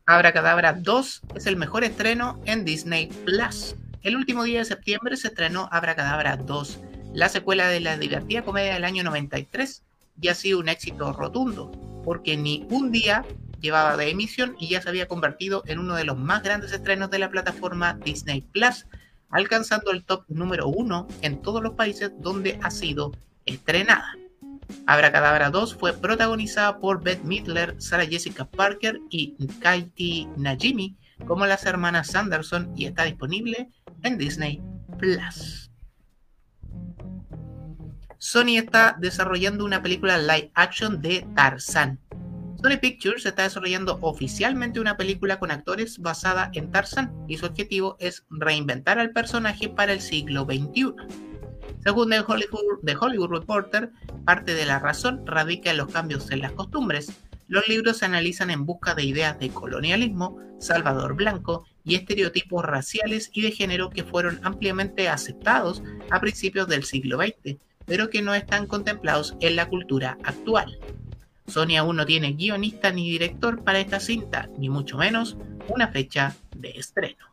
Abracadabra 0.05 0.71
2 0.71 1.21
es 1.35 1.47
el 1.47 1.57
mejor 1.57 1.83
estreno 1.83 2.41
en 2.45 2.63
Disney 2.63 3.07
Plus. 3.25 3.75
El 4.01 4.15
último 4.15 4.43
día 4.43 4.59
de 4.59 4.65
septiembre 4.65 5.17
se 5.17 5.27
estrenó 5.27 5.67
Abracadabra 5.69 6.37
2, 6.37 6.79
la 7.17 7.29
secuela 7.29 7.67
de 7.67 7.79
la 7.79 7.97
divertida 7.97 8.43
comedia 8.43 8.75
del 8.75 8.85
año 8.85 9.01
93, 9.01 9.81
y 10.21 10.27
ha 10.27 10.35
sido 10.35 10.59
un 10.59 10.69
éxito 10.69 11.13
rotundo, 11.13 11.71
porque 12.05 12.37
ni 12.37 12.67
un 12.69 12.91
día 12.91 13.25
llevaba 13.59 13.97
de 13.97 14.11
emisión 14.11 14.55
y 14.59 14.67
ya 14.67 14.83
se 14.83 14.89
había 14.89 15.07
convertido 15.07 15.63
en 15.65 15.79
uno 15.79 15.95
de 15.95 16.03
los 16.03 16.15
más 16.15 16.43
grandes 16.43 16.71
estrenos 16.73 17.09
de 17.09 17.17
la 17.17 17.31
plataforma 17.31 17.95
Disney 18.05 18.41
Plus, 18.41 18.85
alcanzando 19.31 19.89
el 19.89 20.03
top 20.03 20.25
número 20.27 20.67
uno 20.67 21.07
en 21.23 21.41
todos 21.41 21.63
los 21.63 21.73
países 21.73 22.11
donde 22.19 22.59
ha 22.61 22.69
sido 22.69 23.11
estrenada. 23.47 24.13
Abracadabra 24.85 25.49
2 25.49 25.73
fue 25.73 25.93
protagonizada 25.93 26.77
por 26.77 27.01
Beth 27.01 27.23
Midler, 27.23 27.73
Sarah 27.79 28.05
Jessica 28.05 28.45
Parker 28.45 28.99
y 29.09 29.35
Katie 29.59 30.27
Najimy 30.37 30.95
como 31.25 31.47
las 31.47 31.65
hermanas 31.65 32.11
Sanderson 32.11 32.71
y 32.75 32.85
está 32.85 33.05
disponible 33.05 33.69
en 34.03 34.19
Disney 34.19 34.61
Plus. 34.99 35.66
Sony 38.19 38.57
está 38.57 38.95
desarrollando 38.99 39.63
una 39.63 39.83
película 39.83 40.17
live 40.17 40.51
action 40.55 41.01
de 41.01 41.27
Tarzan. 41.35 41.99
Sony 42.55 42.79
Pictures 42.81 43.27
está 43.27 43.43
desarrollando 43.43 43.99
oficialmente 44.01 44.79
una 44.79 44.97
película 44.97 45.37
con 45.37 45.51
actores 45.51 45.99
basada 45.99 46.49
en 46.55 46.71
Tarzan 46.71 47.13
y 47.27 47.37
su 47.37 47.45
objetivo 47.45 47.95
es 47.99 48.25
reinventar 48.31 48.97
al 48.97 49.11
personaje 49.11 49.69
para 49.69 49.93
el 49.93 50.01
siglo 50.01 50.45
XXI. 50.45 50.95
Según 51.83 52.09
The 52.09 52.21
Hollywood, 52.21 52.79
The 52.83 52.95
Hollywood 52.99 53.29
Reporter, 53.29 53.91
parte 54.25 54.55
de 54.55 54.65
la 54.65 54.79
razón 54.79 55.21
radica 55.27 55.69
en 55.69 55.77
los 55.77 55.91
cambios 55.91 56.31
en 56.31 56.41
las 56.41 56.53
costumbres. 56.53 57.11
Los 57.47 57.67
libros 57.67 57.97
se 57.97 58.05
analizan 58.05 58.49
en 58.49 58.65
busca 58.65 58.95
de 58.95 59.03
ideas 59.03 59.37
de 59.37 59.49
colonialismo, 59.49 60.39
Salvador 60.59 61.13
Blanco 61.13 61.65
y 61.83 61.93
estereotipos 61.93 62.65
raciales 62.65 63.29
y 63.31 63.43
de 63.43 63.51
género 63.51 63.91
que 63.91 64.03
fueron 64.03 64.39
ampliamente 64.41 65.07
aceptados 65.07 65.83
a 66.09 66.19
principios 66.19 66.67
del 66.67 66.83
siglo 66.83 67.19
XX, 67.19 67.57
pero 67.87 68.11
que 68.11 68.21
no 68.21 68.35
están 68.35 68.67
contemplados 68.67 69.35
en 69.39 69.55
la 69.55 69.67
cultura 69.67 70.17
actual. 70.23 70.77
Sony 71.47 71.77
aún 71.77 71.95
no 71.95 72.05
tiene 72.05 72.33
guionista 72.33 72.91
ni 72.91 73.09
director 73.09 73.63
para 73.63 73.79
esta 73.79 73.99
cinta, 73.99 74.49
ni 74.59 74.69
mucho 74.69 74.97
menos 74.97 75.37
una 75.69 75.87
fecha 75.87 76.35
de 76.55 76.71
estreno. 76.71 77.25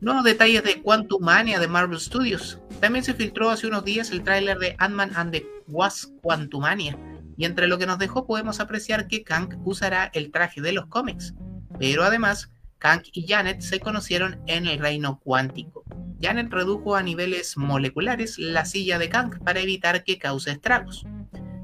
Nuevos 0.00 0.24
detalles 0.24 0.64
de 0.64 0.80
Quantum 0.80 1.22
Mania 1.22 1.58
de 1.58 1.68
Marvel 1.68 2.00
Studios. 2.00 2.58
También 2.80 3.04
se 3.04 3.12
filtró 3.12 3.50
hace 3.50 3.66
unos 3.66 3.84
días 3.84 4.10
el 4.12 4.22
tráiler 4.22 4.58
de 4.58 4.74
Ant-Man 4.78 5.10
and 5.14 5.32
the 5.32 5.46
Wasp 5.68 6.12
Quantumania, 6.22 6.96
y 7.36 7.44
entre 7.44 7.66
lo 7.66 7.76
que 7.76 7.86
nos 7.86 7.98
dejó 7.98 8.26
podemos 8.26 8.60
apreciar 8.60 9.08
que 9.08 9.22
Kang 9.24 9.60
usará 9.64 10.10
el 10.14 10.30
traje 10.30 10.60
de 10.60 10.72
los 10.72 10.86
cómics. 10.86 11.34
Pero 11.78 12.04
además, 12.04 12.50
Kang 12.80 13.02
y 13.12 13.26
Janet 13.28 13.60
se 13.60 13.78
conocieron 13.78 14.40
en 14.46 14.66
el 14.66 14.78
reino 14.78 15.20
cuántico. 15.22 15.84
Janet 16.20 16.50
redujo 16.50 16.96
a 16.96 17.02
niveles 17.02 17.58
moleculares 17.58 18.38
la 18.38 18.64
silla 18.64 18.98
de 18.98 19.10
Kang 19.10 19.38
para 19.44 19.60
evitar 19.60 20.02
que 20.02 20.18
cause 20.18 20.50
estragos. 20.50 21.04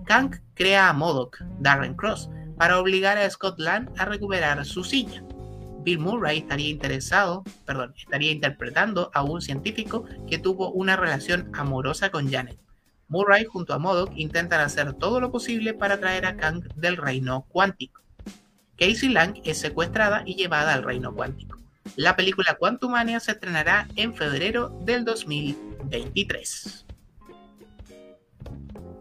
Kang 0.05 0.41
crea 0.55 0.91
a 0.91 0.93
Modoc, 0.93 1.39
Darren 1.59 1.95
Cross, 1.95 2.29
para 2.59 2.79
obligar 2.79 3.17
a 3.17 3.29
Scott 3.31 3.59
Lang 3.59 3.89
a 3.97 4.05
recuperar 4.05 4.63
su 4.67 4.85
silla. 4.85 5.25
Bill 5.83 6.01
Murray 6.01 6.39
estaría 6.39 6.69
interesado, 6.69 7.45
perdón, 7.65 7.95
estaría 7.97 8.33
interpretando 8.33 9.11
a 9.15 9.23
un 9.23 9.41
científico 9.41 10.05
que 10.29 10.39
tuvo 10.39 10.71
una 10.73 10.97
relación 10.97 11.51
amorosa 11.55 12.11
con 12.11 12.31
Janet. 12.31 12.59
Murray 13.09 13.45
junto 13.47 13.73
a 13.73 13.79
Modoc 13.79 14.13
intentan 14.17 14.61
hacer 14.61 14.93
todo 14.95 15.21
lo 15.21 15.33
posible 15.33 15.73
para 15.73 15.99
traer 15.99 16.27
a 16.27 16.37
Kang 16.37 16.63
del 16.75 16.99
reino 16.99 17.47
cuántico. 17.49 18.06
Casey 18.79 19.09
Lang 19.09 19.41
es 19.45 19.59
secuestrada 19.59 20.23
y 20.27 20.35
llevada 20.35 20.75
al 20.75 20.83
reino 20.83 21.15
cuántico. 21.15 21.59
La 21.97 22.17
película 22.17 22.57
Quantumania 22.59 23.21
se 23.21 23.33
estrenará 23.33 23.89
en 23.97 24.15
febrero 24.15 24.69
del 24.85 25.05
2023. 25.05 26.85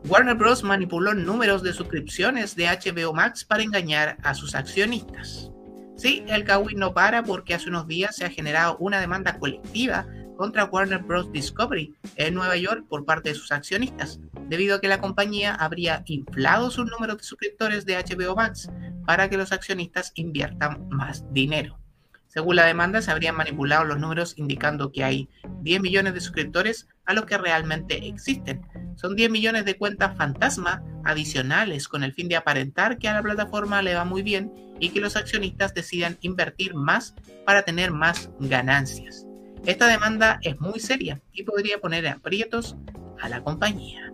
Warner 0.07 0.35
Bros. 0.35 0.63
manipuló 0.63 1.13
números 1.15 1.63
de 1.63 1.73
suscripciones 1.73 2.55
de 2.55 2.67
HBO 2.67 3.11
Max 3.11 3.43
para 3.43 3.63
engañar 3.63 4.17
a 4.21 4.35
sus 4.35 4.53
accionistas. 4.53 5.51
Sí, 5.97 6.23
el 6.27 6.43
Kawi 6.43 6.75
no 6.75 6.93
para 6.93 7.23
porque 7.23 7.55
hace 7.55 7.69
unos 7.69 7.87
días 7.87 8.15
se 8.15 8.25
ha 8.25 8.29
generado 8.29 8.77
una 8.77 8.99
demanda 8.99 9.39
colectiva 9.39 10.05
contra 10.35 10.65
Warner 10.65 11.03
Bros. 11.03 11.31
Discovery 11.31 11.95
en 12.15 12.33
Nueva 12.33 12.57
York 12.57 12.85
por 12.87 13.05
parte 13.05 13.29
de 13.29 13.35
sus 13.35 13.51
accionistas, 13.51 14.19
debido 14.49 14.75
a 14.75 14.81
que 14.81 14.87
la 14.87 15.01
compañía 15.01 15.53
habría 15.53 16.03
inflado 16.05 16.69
sus 16.71 16.85
números 16.89 17.17
de 17.17 17.23
suscriptores 17.23 17.85
de 17.85 17.97
HBO 17.97 18.35
Max 18.35 18.69
para 19.05 19.29
que 19.29 19.37
los 19.37 19.51
accionistas 19.51 20.11
inviertan 20.15 20.87
más 20.89 21.25
dinero. 21.31 21.79
Según 22.27 22.57
la 22.57 22.65
demanda, 22.65 23.01
se 23.01 23.11
habrían 23.11 23.37
manipulado 23.37 23.85
los 23.85 23.97
números 23.97 24.33
indicando 24.35 24.91
que 24.91 25.05
hay 25.05 25.29
10 25.61 25.81
millones 25.81 26.13
de 26.13 26.19
suscriptores 26.19 26.89
a 27.05 27.13
los 27.13 27.25
que 27.25 27.37
realmente 27.37 28.09
existen. 28.09 28.61
Son 28.95 29.15
10 29.15 29.31
millones 29.31 29.63
de 29.63 29.77
cuentas 29.77 30.17
fantasma 30.17 30.83
adicionales 31.05 31.87
con 31.87 32.03
el 32.03 32.11
fin 32.11 32.27
de 32.27 32.35
aparentar 32.35 32.97
que 32.97 33.07
a 33.07 33.13
la 33.13 33.23
plataforma 33.23 33.81
le 33.81 33.95
va 33.95 34.03
muy 34.03 34.21
bien 34.21 34.51
y 34.81 34.89
que 34.89 34.99
los 34.99 35.15
accionistas 35.15 35.73
decidan 35.73 36.17
invertir 36.19 36.75
más 36.75 37.15
para 37.45 37.61
tener 37.61 37.91
más 37.91 38.29
ganancias. 38.39 39.24
Esta 39.65 39.87
demanda 39.87 40.39
es 40.43 40.61
muy 40.61 40.79
seria 40.79 41.21
y 41.33 41.41
podría 41.41 41.79
poner 41.79 42.07
aprietos 42.07 42.75
a 43.19 43.29
la 43.29 43.41
compañía. 43.41 44.13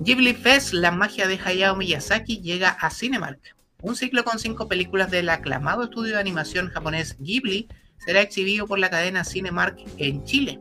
Ghibli 0.00 0.34
Fest, 0.34 0.74
la 0.74 0.90
magia 0.90 1.26
de 1.26 1.40
Hayao 1.42 1.76
Miyazaki, 1.76 2.42
llega 2.42 2.68
a 2.68 2.90
Cinemark. 2.90 3.56
Un 3.80 3.96
ciclo 3.96 4.22
con 4.22 4.38
cinco 4.38 4.68
películas 4.68 5.10
del 5.10 5.30
aclamado 5.30 5.84
estudio 5.84 6.14
de 6.14 6.20
animación 6.20 6.68
japonés 6.68 7.16
Ghibli 7.20 7.68
será 7.96 8.20
exhibido 8.20 8.66
por 8.66 8.78
la 8.78 8.90
cadena 8.90 9.24
Cinemark 9.24 9.78
en 9.96 10.24
Chile. 10.24 10.60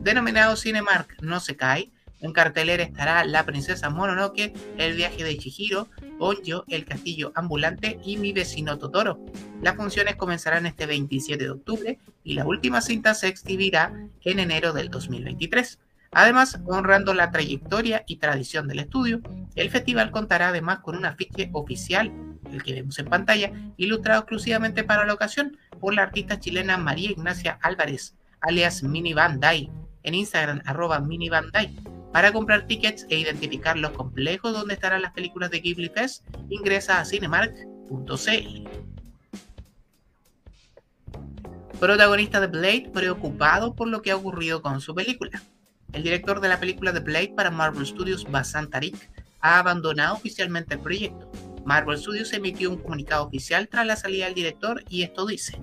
Denominado 0.00 0.56
Cinemark 0.56 1.20
No 1.20 1.38
se 1.40 1.56
cae, 1.56 1.90
en 2.20 2.32
cartelera 2.32 2.82
estará 2.82 3.24
La 3.24 3.44
princesa 3.44 3.90
Mononoke, 3.90 4.54
El 4.78 4.96
viaje 4.96 5.22
de 5.22 5.36
Chihiro, 5.36 5.90
Onjo, 6.18 6.64
El 6.68 6.84
castillo 6.84 7.32
ambulante 7.34 7.98
y 8.04 8.16
Mi 8.16 8.32
vecino 8.32 8.78
Totoro. 8.78 9.18
Las 9.62 9.76
funciones 9.76 10.16
comenzarán 10.16 10.66
este 10.66 10.86
27 10.86 11.42
de 11.42 11.50
octubre 11.50 11.98
y 12.24 12.34
la 12.34 12.46
última 12.46 12.80
cinta 12.80 13.14
se 13.14 13.28
exhibirá 13.28 14.08
en 14.22 14.38
enero 14.38 14.72
del 14.72 14.90
2023. 14.90 15.78
Además, 16.12 16.60
honrando 16.66 17.12
la 17.14 17.30
trayectoria 17.30 18.04
y 18.06 18.16
tradición 18.16 18.68
del 18.68 18.78
estudio, 18.78 19.20
el 19.54 19.70
festival 19.70 20.10
contará 20.10 20.48
además 20.48 20.78
con 20.78 20.96
un 20.96 21.04
afiche 21.04 21.50
oficial, 21.52 22.12
el 22.50 22.62
que 22.62 22.72
vemos 22.72 22.98
en 22.98 23.06
pantalla, 23.06 23.52
ilustrado 23.76 24.20
exclusivamente 24.20 24.84
para 24.84 25.04
la 25.04 25.14
ocasión 25.14 25.58
por 25.80 25.94
la 25.94 26.02
artista 26.02 26.40
chilena 26.40 26.78
María 26.78 27.10
Ignacia 27.10 27.58
Álvarez, 27.60 28.14
alias 28.40 28.82
Mini 28.82 29.12
Bandai, 29.12 29.70
en 30.02 30.14
Instagram 30.14 30.62
arroba 30.64 31.00
Mini 31.00 31.28
Bandai. 31.28 31.76
Para 32.12 32.32
comprar 32.32 32.66
tickets 32.66 33.06
e 33.10 33.18
identificar 33.18 33.76
los 33.76 33.90
complejos 33.90 34.52
donde 34.52 34.74
estarán 34.74 35.02
las 35.02 35.12
películas 35.12 35.50
de 35.50 35.60
Ghibli 35.60 35.90
Fest, 35.90 36.24
ingresa 36.48 37.00
a 37.00 37.04
cinemark.cl. 37.04 38.68
Protagonista 41.78 42.40
de 42.40 42.46
Blade 42.46 42.90
preocupado 42.92 43.74
por 43.74 43.88
lo 43.88 44.00
que 44.00 44.10
ha 44.10 44.16
ocurrido 44.16 44.62
con 44.62 44.80
su 44.80 44.94
película. 44.94 45.42
El 45.92 46.02
director 46.02 46.40
de 46.40 46.48
la 46.48 46.58
película 46.58 46.92
The 46.92 47.00
Blade 47.00 47.34
para 47.36 47.50
Marvel 47.50 47.86
Studios, 47.86 48.24
Basan 48.30 48.70
Tarik, 48.70 49.10
ha 49.40 49.58
abandonado 49.58 50.14
oficialmente 50.14 50.74
el 50.74 50.80
proyecto. 50.80 51.30
Marvel 51.66 51.98
Studios 51.98 52.32
emitió 52.32 52.70
un 52.70 52.78
comunicado 52.78 53.26
oficial 53.26 53.68
tras 53.68 53.86
la 53.86 53.96
salida 53.96 54.24
del 54.24 54.34
director 54.34 54.82
y 54.88 55.02
esto 55.02 55.26
dice: 55.26 55.60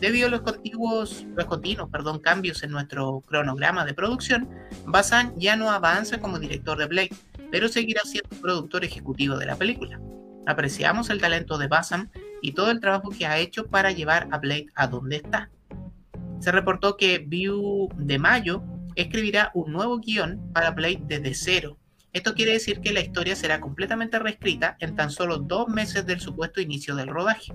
Debido 0.00 0.26
a 0.26 0.30
los 0.30 0.42
continuos, 0.42 1.24
los 1.34 1.46
continuos 1.46 1.88
perdón, 1.90 2.18
cambios 2.18 2.62
en 2.62 2.70
nuestro 2.70 3.22
cronograma 3.26 3.84
de 3.84 3.94
producción, 3.94 4.48
Basan 4.84 5.32
ya 5.38 5.56
no 5.56 5.70
avanza 5.70 6.20
como 6.20 6.38
director 6.38 6.76
de 6.78 6.86
Blade, 6.86 7.14
pero 7.50 7.68
seguirá 7.68 8.02
siendo 8.02 8.36
productor 8.40 8.84
ejecutivo 8.84 9.36
de 9.38 9.46
la 9.46 9.56
película. 9.56 10.00
Apreciamos 10.46 11.08
el 11.10 11.20
talento 11.20 11.56
de 11.56 11.68
Basan 11.68 12.10
y 12.42 12.52
todo 12.52 12.70
el 12.70 12.80
trabajo 12.80 13.10
que 13.10 13.26
ha 13.26 13.38
hecho 13.38 13.66
para 13.66 13.92
llevar 13.92 14.28
a 14.30 14.38
Blade 14.38 14.66
a 14.74 14.86
donde 14.86 15.16
está. 15.16 15.50
Se 16.40 16.52
reportó 16.52 16.96
que 16.96 17.18
View 17.18 17.88
de 17.96 18.18
mayo 18.18 18.62
escribirá 18.96 19.50
un 19.54 19.72
nuevo 19.72 19.98
guion 19.98 20.52
para 20.52 20.72
Blade 20.72 21.02
desde 21.06 21.34
cero. 21.34 21.78
Esto 22.12 22.34
quiere 22.34 22.52
decir 22.52 22.80
que 22.80 22.92
la 22.92 23.00
historia 23.00 23.34
será 23.34 23.60
completamente 23.60 24.18
reescrita 24.18 24.76
en 24.80 24.94
tan 24.94 25.10
solo 25.10 25.38
dos 25.38 25.68
meses 25.68 26.06
del 26.06 26.20
supuesto 26.20 26.60
inicio 26.60 26.94
del 26.94 27.08
rodaje. 27.08 27.52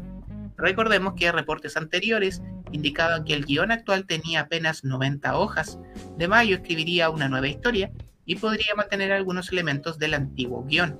Recordemos 0.59 1.13
que 1.15 1.31
reportes 1.31 1.77
anteriores 1.77 2.41
indicaban 2.71 3.23
que 3.23 3.33
el 3.33 3.45
guion 3.45 3.71
actual 3.71 4.05
tenía 4.05 4.41
apenas 4.41 4.83
90 4.83 5.37
hojas. 5.37 5.79
De 6.17 6.27
Mayo 6.27 6.57
escribiría 6.57 7.09
una 7.09 7.29
nueva 7.29 7.47
historia 7.47 7.91
y 8.25 8.35
podría 8.35 8.75
mantener 8.75 9.11
algunos 9.11 9.51
elementos 9.51 9.97
del 9.97 10.13
antiguo 10.13 10.65
guion. 10.65 10.97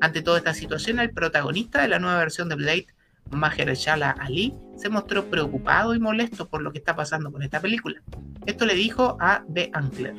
Ante 0.00 0.22
toda 0.22 0.38
esta 0.38 0.54
situación, 0.54 0.98
el 0.98 1.10
protagonista 1.10 1.82
de 1.82 1.88
la 1.88 1.98
nueva 1.98 2.18
versión 2.18 2.48
de 2.48 2.56
Blade, 2.56 2.86
Mahershala 3.30 4.10
Ali, 4.10 4.54
se 4.76 4.88
mostró 4.88 5.26
preocupado 5.26 5.94
y 5.94 6.00
molesto 6.00 6.48
por 6.48 6.62
lo 6.62 6.72
que 6.72 6.78
está 6.78 6.96
pasando 6.96 7.30
con 7.30 7.42
esta 7.42 7.60
película. 7.60 8.02
Esto 8.46 8.66
le 8.66 8.74
dijo 8.74 9.16
a 9.20 9.44
The 9.52 9.70
Ankler. 9.72 10.14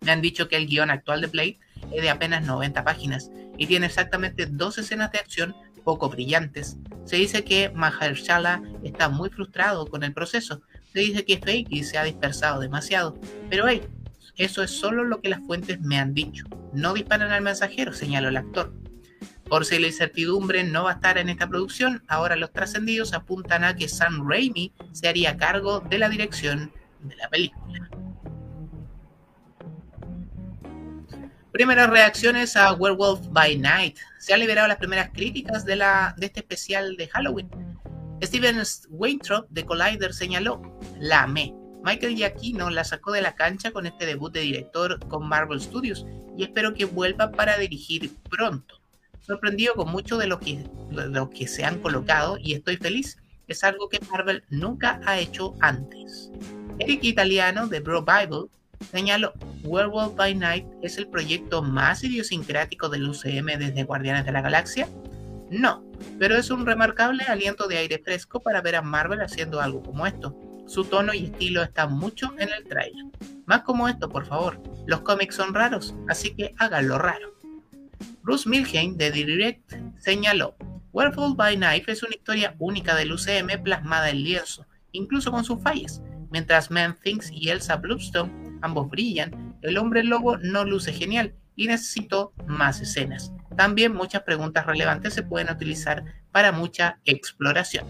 Me 0.00 0.12
han 0.12 0.22
dicho 0.22 0.48
que 0.48 0.56
el 0.56 0.66
guion 0.66 0.90
actual 0.90 1.20
de 1.20 1.26
Blade 1.28 1.58
es 1.92 2.02
de 2.02 2.10
apenas 2.10 2.44
90 2.46 2.84
páginas 2.84 3.30
y 3.56 3.66
tiene 3.66 3.86
exactamente 3.86 4.46
dos 4.46 4.78
escenas 4.78 5.10
de 5.12 5.18
acción 5.18 5.54
poco 5.84 6.08
brillantes. 6.08 6.76
Se 7.06 7.16
dice 7.16 7.44
que 7.44 7.70
Mahershala 7.70 8.62
está 8.82 9.08
muy 9.08 9.30
frustrado 9.30 9.86
con 9.86 10.02
el 10.02 10.12
proceso. 10.12 10.60
Se 10.92 11.00
dice 11.00 11.24
que 11.24 11.64
y 11.70 11.84
se 11.84 11.98
ha 11.98 12.04
dispersado 12.04 12.60
demasiado. 12.60 13.18
Pero 13.48 13.68
hey, 13.68 13.82
eso 14.36 14.62
es 14.62 14.72
solo 14.72 15.04
lo 15.04 15.20
que 15.20 15.30
las 15.30 15.40
fuentes 15.40 15.80
me 15.80 15.98
han 15.98 16.12
dicho. 16.12 16.44
No 16.74 16.92
disparan 16.92 17.30
al 17.30 17.42
mensajero, 17.42 17.92
señaló 17.92 18.28
el 18.28 18.36
actor. 18.36 18.74
Por 19.48 19.64
si 19.64 19.78
la 19.78 19.86
incertidumbre 19.86 20.64
no 20.64 20.84
va 20.84 20.90
a 20.90 20.94
estar 20.94 21.18
en 21.18 21.28
esta 21.28 21.48
producción, 21.48 22.02
ahora 22.08 22.34
los 22.34 22.52
trascendidos 22.52 23.14
apuntan 23.14 23.62
a 23.62 23.76
que 23.76 23.88
Sam 23.88 24.28
Raimi 24.28 24.72
se 24.92 25.06
haría 25.06 25.36
cargo 25.36 25.80
de 25.80 25.98
la 25.98 26.08
dirección 26.08 26.72
de 27.00 27.16
la 27.16 27.28
película. 27.28 27.88
Primeras 31.52 31.88
reacciones 31.88 32.56
a 32.56 32.74
Werewolf 32.74 33.28
by 33.30 33.56
Night. 33.56 33.96
Se 34.26 34.34
han 34.34 34.40
liberado 34.40 34.66
las 34.66 34.78
primeras 34.78 35.10
críticas 35.10 35.64
de, 35.64 35.76
la, 35.76 36.12
de 36.16 36.26
este 36.26 36.40
especial 36.40 36.96
de 36.96 37.06
Halloween. 37.06 37.48
Steven 38.20 38.60
Weintraub 38.88 39.46
de 39.50 39.64
Collider 39.64 40.12
señaló, 40.12 40.60
la 40.98 41.22
amé. 41.22 41.54
Michael 41.84 42.16
Giacchino 42.16 42.68
la 42.70 42.82
sacó 42.82 43.12
de 43.12 43.22
la 43.22 43.36
cancha 43.36 43.70
con 43.70 43.86
este 43.86 44.04
debut 44.04 44.32
de 44.32 44.40
director 44.40 44.98
con 45.06 45.28
Marvel 45.28 45.60
Studios 45.60 46.04
y 46.36 46.42
espero 46.42 46.74
que 46.74 46.86
vuelva 46.86 47.30
para 47.30 47.56
dirigir 47.56 48.10
pronto. 48.28 48.80
Sorprendido 49.20 49.74
con 49.74 49.92
mucho 49.92 50.18
de 50.18 50.26
lo 50.26 50.40
que, 50.40 50.68
lo 50.90 51.30
que 51.30 51.46
se 51.46 51.64
han 51.64 51.78
colocado 51.78 52.36
y 52.36 52.54
estoy 52.54 52.78
feliz. 52.78 53.18
Es 53.46 53.62
algo 53.62 53.88
que 53.88 54.00
Marvel 54.10 54.42
nunca 54.50 55.00
ha 55.06 55.20
hecho 55.20 55.54
antes. 55.60 56.32
Eric 56.80 57.04
Italiano 57.04 57.68
de 57.68 57.78
Bro 57.78 58.04
Bible 58.04 58.48
señaló, 58.90 59.32
Werewolf 59.62 60.14
by 60.14 60.34
Night 60.34 60.66
es 60.82 60.98
el 60.98 61.08
proyecto 61.08 61.62
más 61.62 62.02
idiosincrático 62.04 62.88
del 62.88 63.08
UCM 63.08 63.58
desde 63.58 63.84
Guardianes 63.84 64.24
de 64.24 64.32
la 64.32 64.40
Galaxia? 64.40 64.88
No, 65.50 65.84
pero 66.18 66.36
es 66.36 66.50
un 66.50 66.66
remarcable 66.66 67.24
aliento 67.24 67.68
de 67.68 67.78
aire 67.78 67.98
fresco 67.98 68.40
para 68.40 68.60
ver 68.60 68.76
a 68.76 68.82
Marvel 68.82 69.20
haciendo 69.20 69.60
algo 69.60 69.82
como 69.82 70.06
esto. 70.06 70.36
Su 70.66 70.84
tono 70.84 71.14
y 71.14 71.26
estilo 71.26 71.62
están 71.62 71.92
mucho 71.92 72.32
en 72.38 72.48
el 72.52 72.64
trailer. 72.64 73.04
Más 73.46 73.62
como 73.62 73.88
esto, 73.88 74.08
por 74.08 74.26
favor. 74.26 74.60
Los 74.86 75.02
cómics 75.02 75.36
son 75.36 75.54
raros, 75.54 75.94
así 76.08 76.34
que 76.34 76.54
háganlo 76.58 76.98
raro. 76.98 77.36
Bruce 78.22 78.48
Milheim 78.48 78.96
de 78.96 79.12
Direct 79.12 79.72
señaló, 79.98 80.56
Werewolf 80.92 81.36
by 81.36 81.56
Night 81.56 81.88
es 81.88 82.02
una 82.02 82.16
historia 82.16 82.56
única 82.58 82.96
del 82.96 83.12
UCM 83.12 83.62
plasmada 83.62 84.10
en 84.10 84.24
lienzo, 84.24 84.66
incluso 84.92 85.30
con 85.30 85.44
sus 85.44 85.62
fallas. 85.62 86.02
Mientras 86.30 86.70
Man 86.70 86.96
Thinks 87.02 87.30
y 87.30 87.50
Elsa 87.50 87.76
Bloodstone 87.76 88.45
ambos 88.66 88.90
brillan, 88.90 89.56
el 89.62 89.78
hombre 89.78 90.04
lobo 90.04 90.36
no 90.36 90.64
luce 90.64 90.92
genial 90.92 91.34
y 91.54 91.66
necesito 91.66 92.32
más 92.46 92.80
escenas. 92.80 93.32
También 93.56 93.94
muchas 93.94 94.22
preguntas 94.22 94.66
relevantes 94.66 95.14
se 95.14 95.22
pueden 95.22 95.50
utilizar 95.50 96.04
para 96.30 96.52
mucha 96.52 96.98
exploración. 97.06 97.86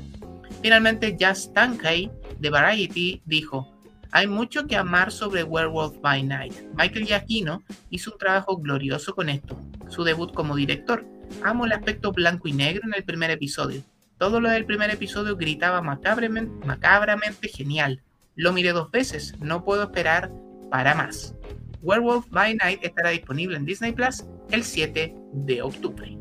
Finalmente, 0.63 1.17
Jazz 1.19 1.53
Tankay 1.53 2.11
de 2.39 2.51
Variety 2.51 3.23
dijo, 3.27 3.77
hay 4.13 4.29
mucho 4.29 4.67
que 4.67 4.77
amar 4.77 5.11
sobre 5.11 5.43
Werewolf 5.43 6.01
by 6.01 6.23
Night. 6.23 6.55
Michael 6.77 7.07
Giacchino 7.07 7.63
hizo 7.91 8.13
un 8.13 8.19
trabajo 8.19 8.57
glorioso 8.57 9.15
con 9.15 9.29
esto, 9.29 9.61
su 9.89 10.05
debut 10.05 10.33
como 10.33 10.55
director. 10.55 11.05
Amo 11.43 11.67
el 11.67 11.73
aspecto 11.73 12.13
blanco 12.13 12.47
y 12.49 12.53
negro 12.53 12.83
en 12.87 12.95
el 12.95 13.05
primer 13.05 13.31
episodio. 13.31 13.83
Todo 14.17 14.41
lo 14.41 14.49
del 14.49 14.65
primer 14.65 14.91
episodio 14.91 15.37
gritaba 15.37 15.83
macabramente, 15.83 16.65
macabramente 16.65 17.49
genial. 17.49 18.03
Lo 18.37 18.53
miré 18.53 18.73
dos 18.73 18.91
veces, 18.91 19.35
no 19.41 19.65
puedo 19.65 19.83
esperar 19.83 20.31
para 20.71 20.95
más. 20.95 21.35
Werewolf 21.83 22.27
by 22.31 22.55
Night 22.57 22.81
estará 22.83 23.11
disponible 23.11 23.57
en 23.57 23.65
Disney 23.65 23.93
Plus 23.93 24.25
el 24.51 24.65
7 24.65 25.15
de 25.33 25.63
octubre. 25.63 26.19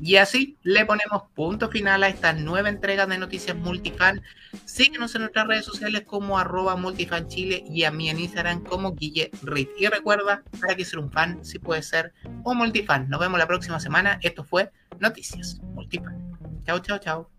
Y 0.00 0.16
así 0.16 0.56
le 0.62 0.86
ponemos 0.86 1.24
punto 1.34 1.68
final 1.68 2.02
a 2.02 2.08
esta 2.08 2.32
nueva 2.32 2.70
entrega 2.70 3.06
de 3.06 3.18
Noticias 3.18 3.56
Multifan. 3.56 4.22
Síguenos 4.64 5.14
en 5.14 5.22
nuestras 5.22 5.46
redes 5.46 5.66
sociales 5.66 6.04
como 6.06 6.38
arroba 6.38 6.74
multifanchile 6.76 7.64
y 7.68 7.84
a 7.84 7.90
mí 7.90 8.08
en 8.08 8.18
Instagram 8.18 8.64
como 8.64 8.94
Guille 8.94 9.30
Reed. 9.42 9.68
Y 9.78 9.86
recuerda, 9.88 10.42
para 10.58 10.74
que 10.74 10.86
ser 10.86 11.00
un 11.00 11.12
fan, 11.12 11.44
si 11.44 11.58
puede 11.58 11.82
ser 11.82 12.14
un 12.44 12.56
multifan. 12.56 13.10
Nos 13.10 13.20
vemos 13.20 13.38
la 13.38 13.46
próxima 13.46 13.78
semana. 13.78 14.18
Esto 14.22 14.42
fue 14.42 14.70
Noticias 14.98 15.60
Multifan. 15.74 16.36
Chao, 16.64 16.78
chao, 16.78 16.98
chao. 16.98 17.30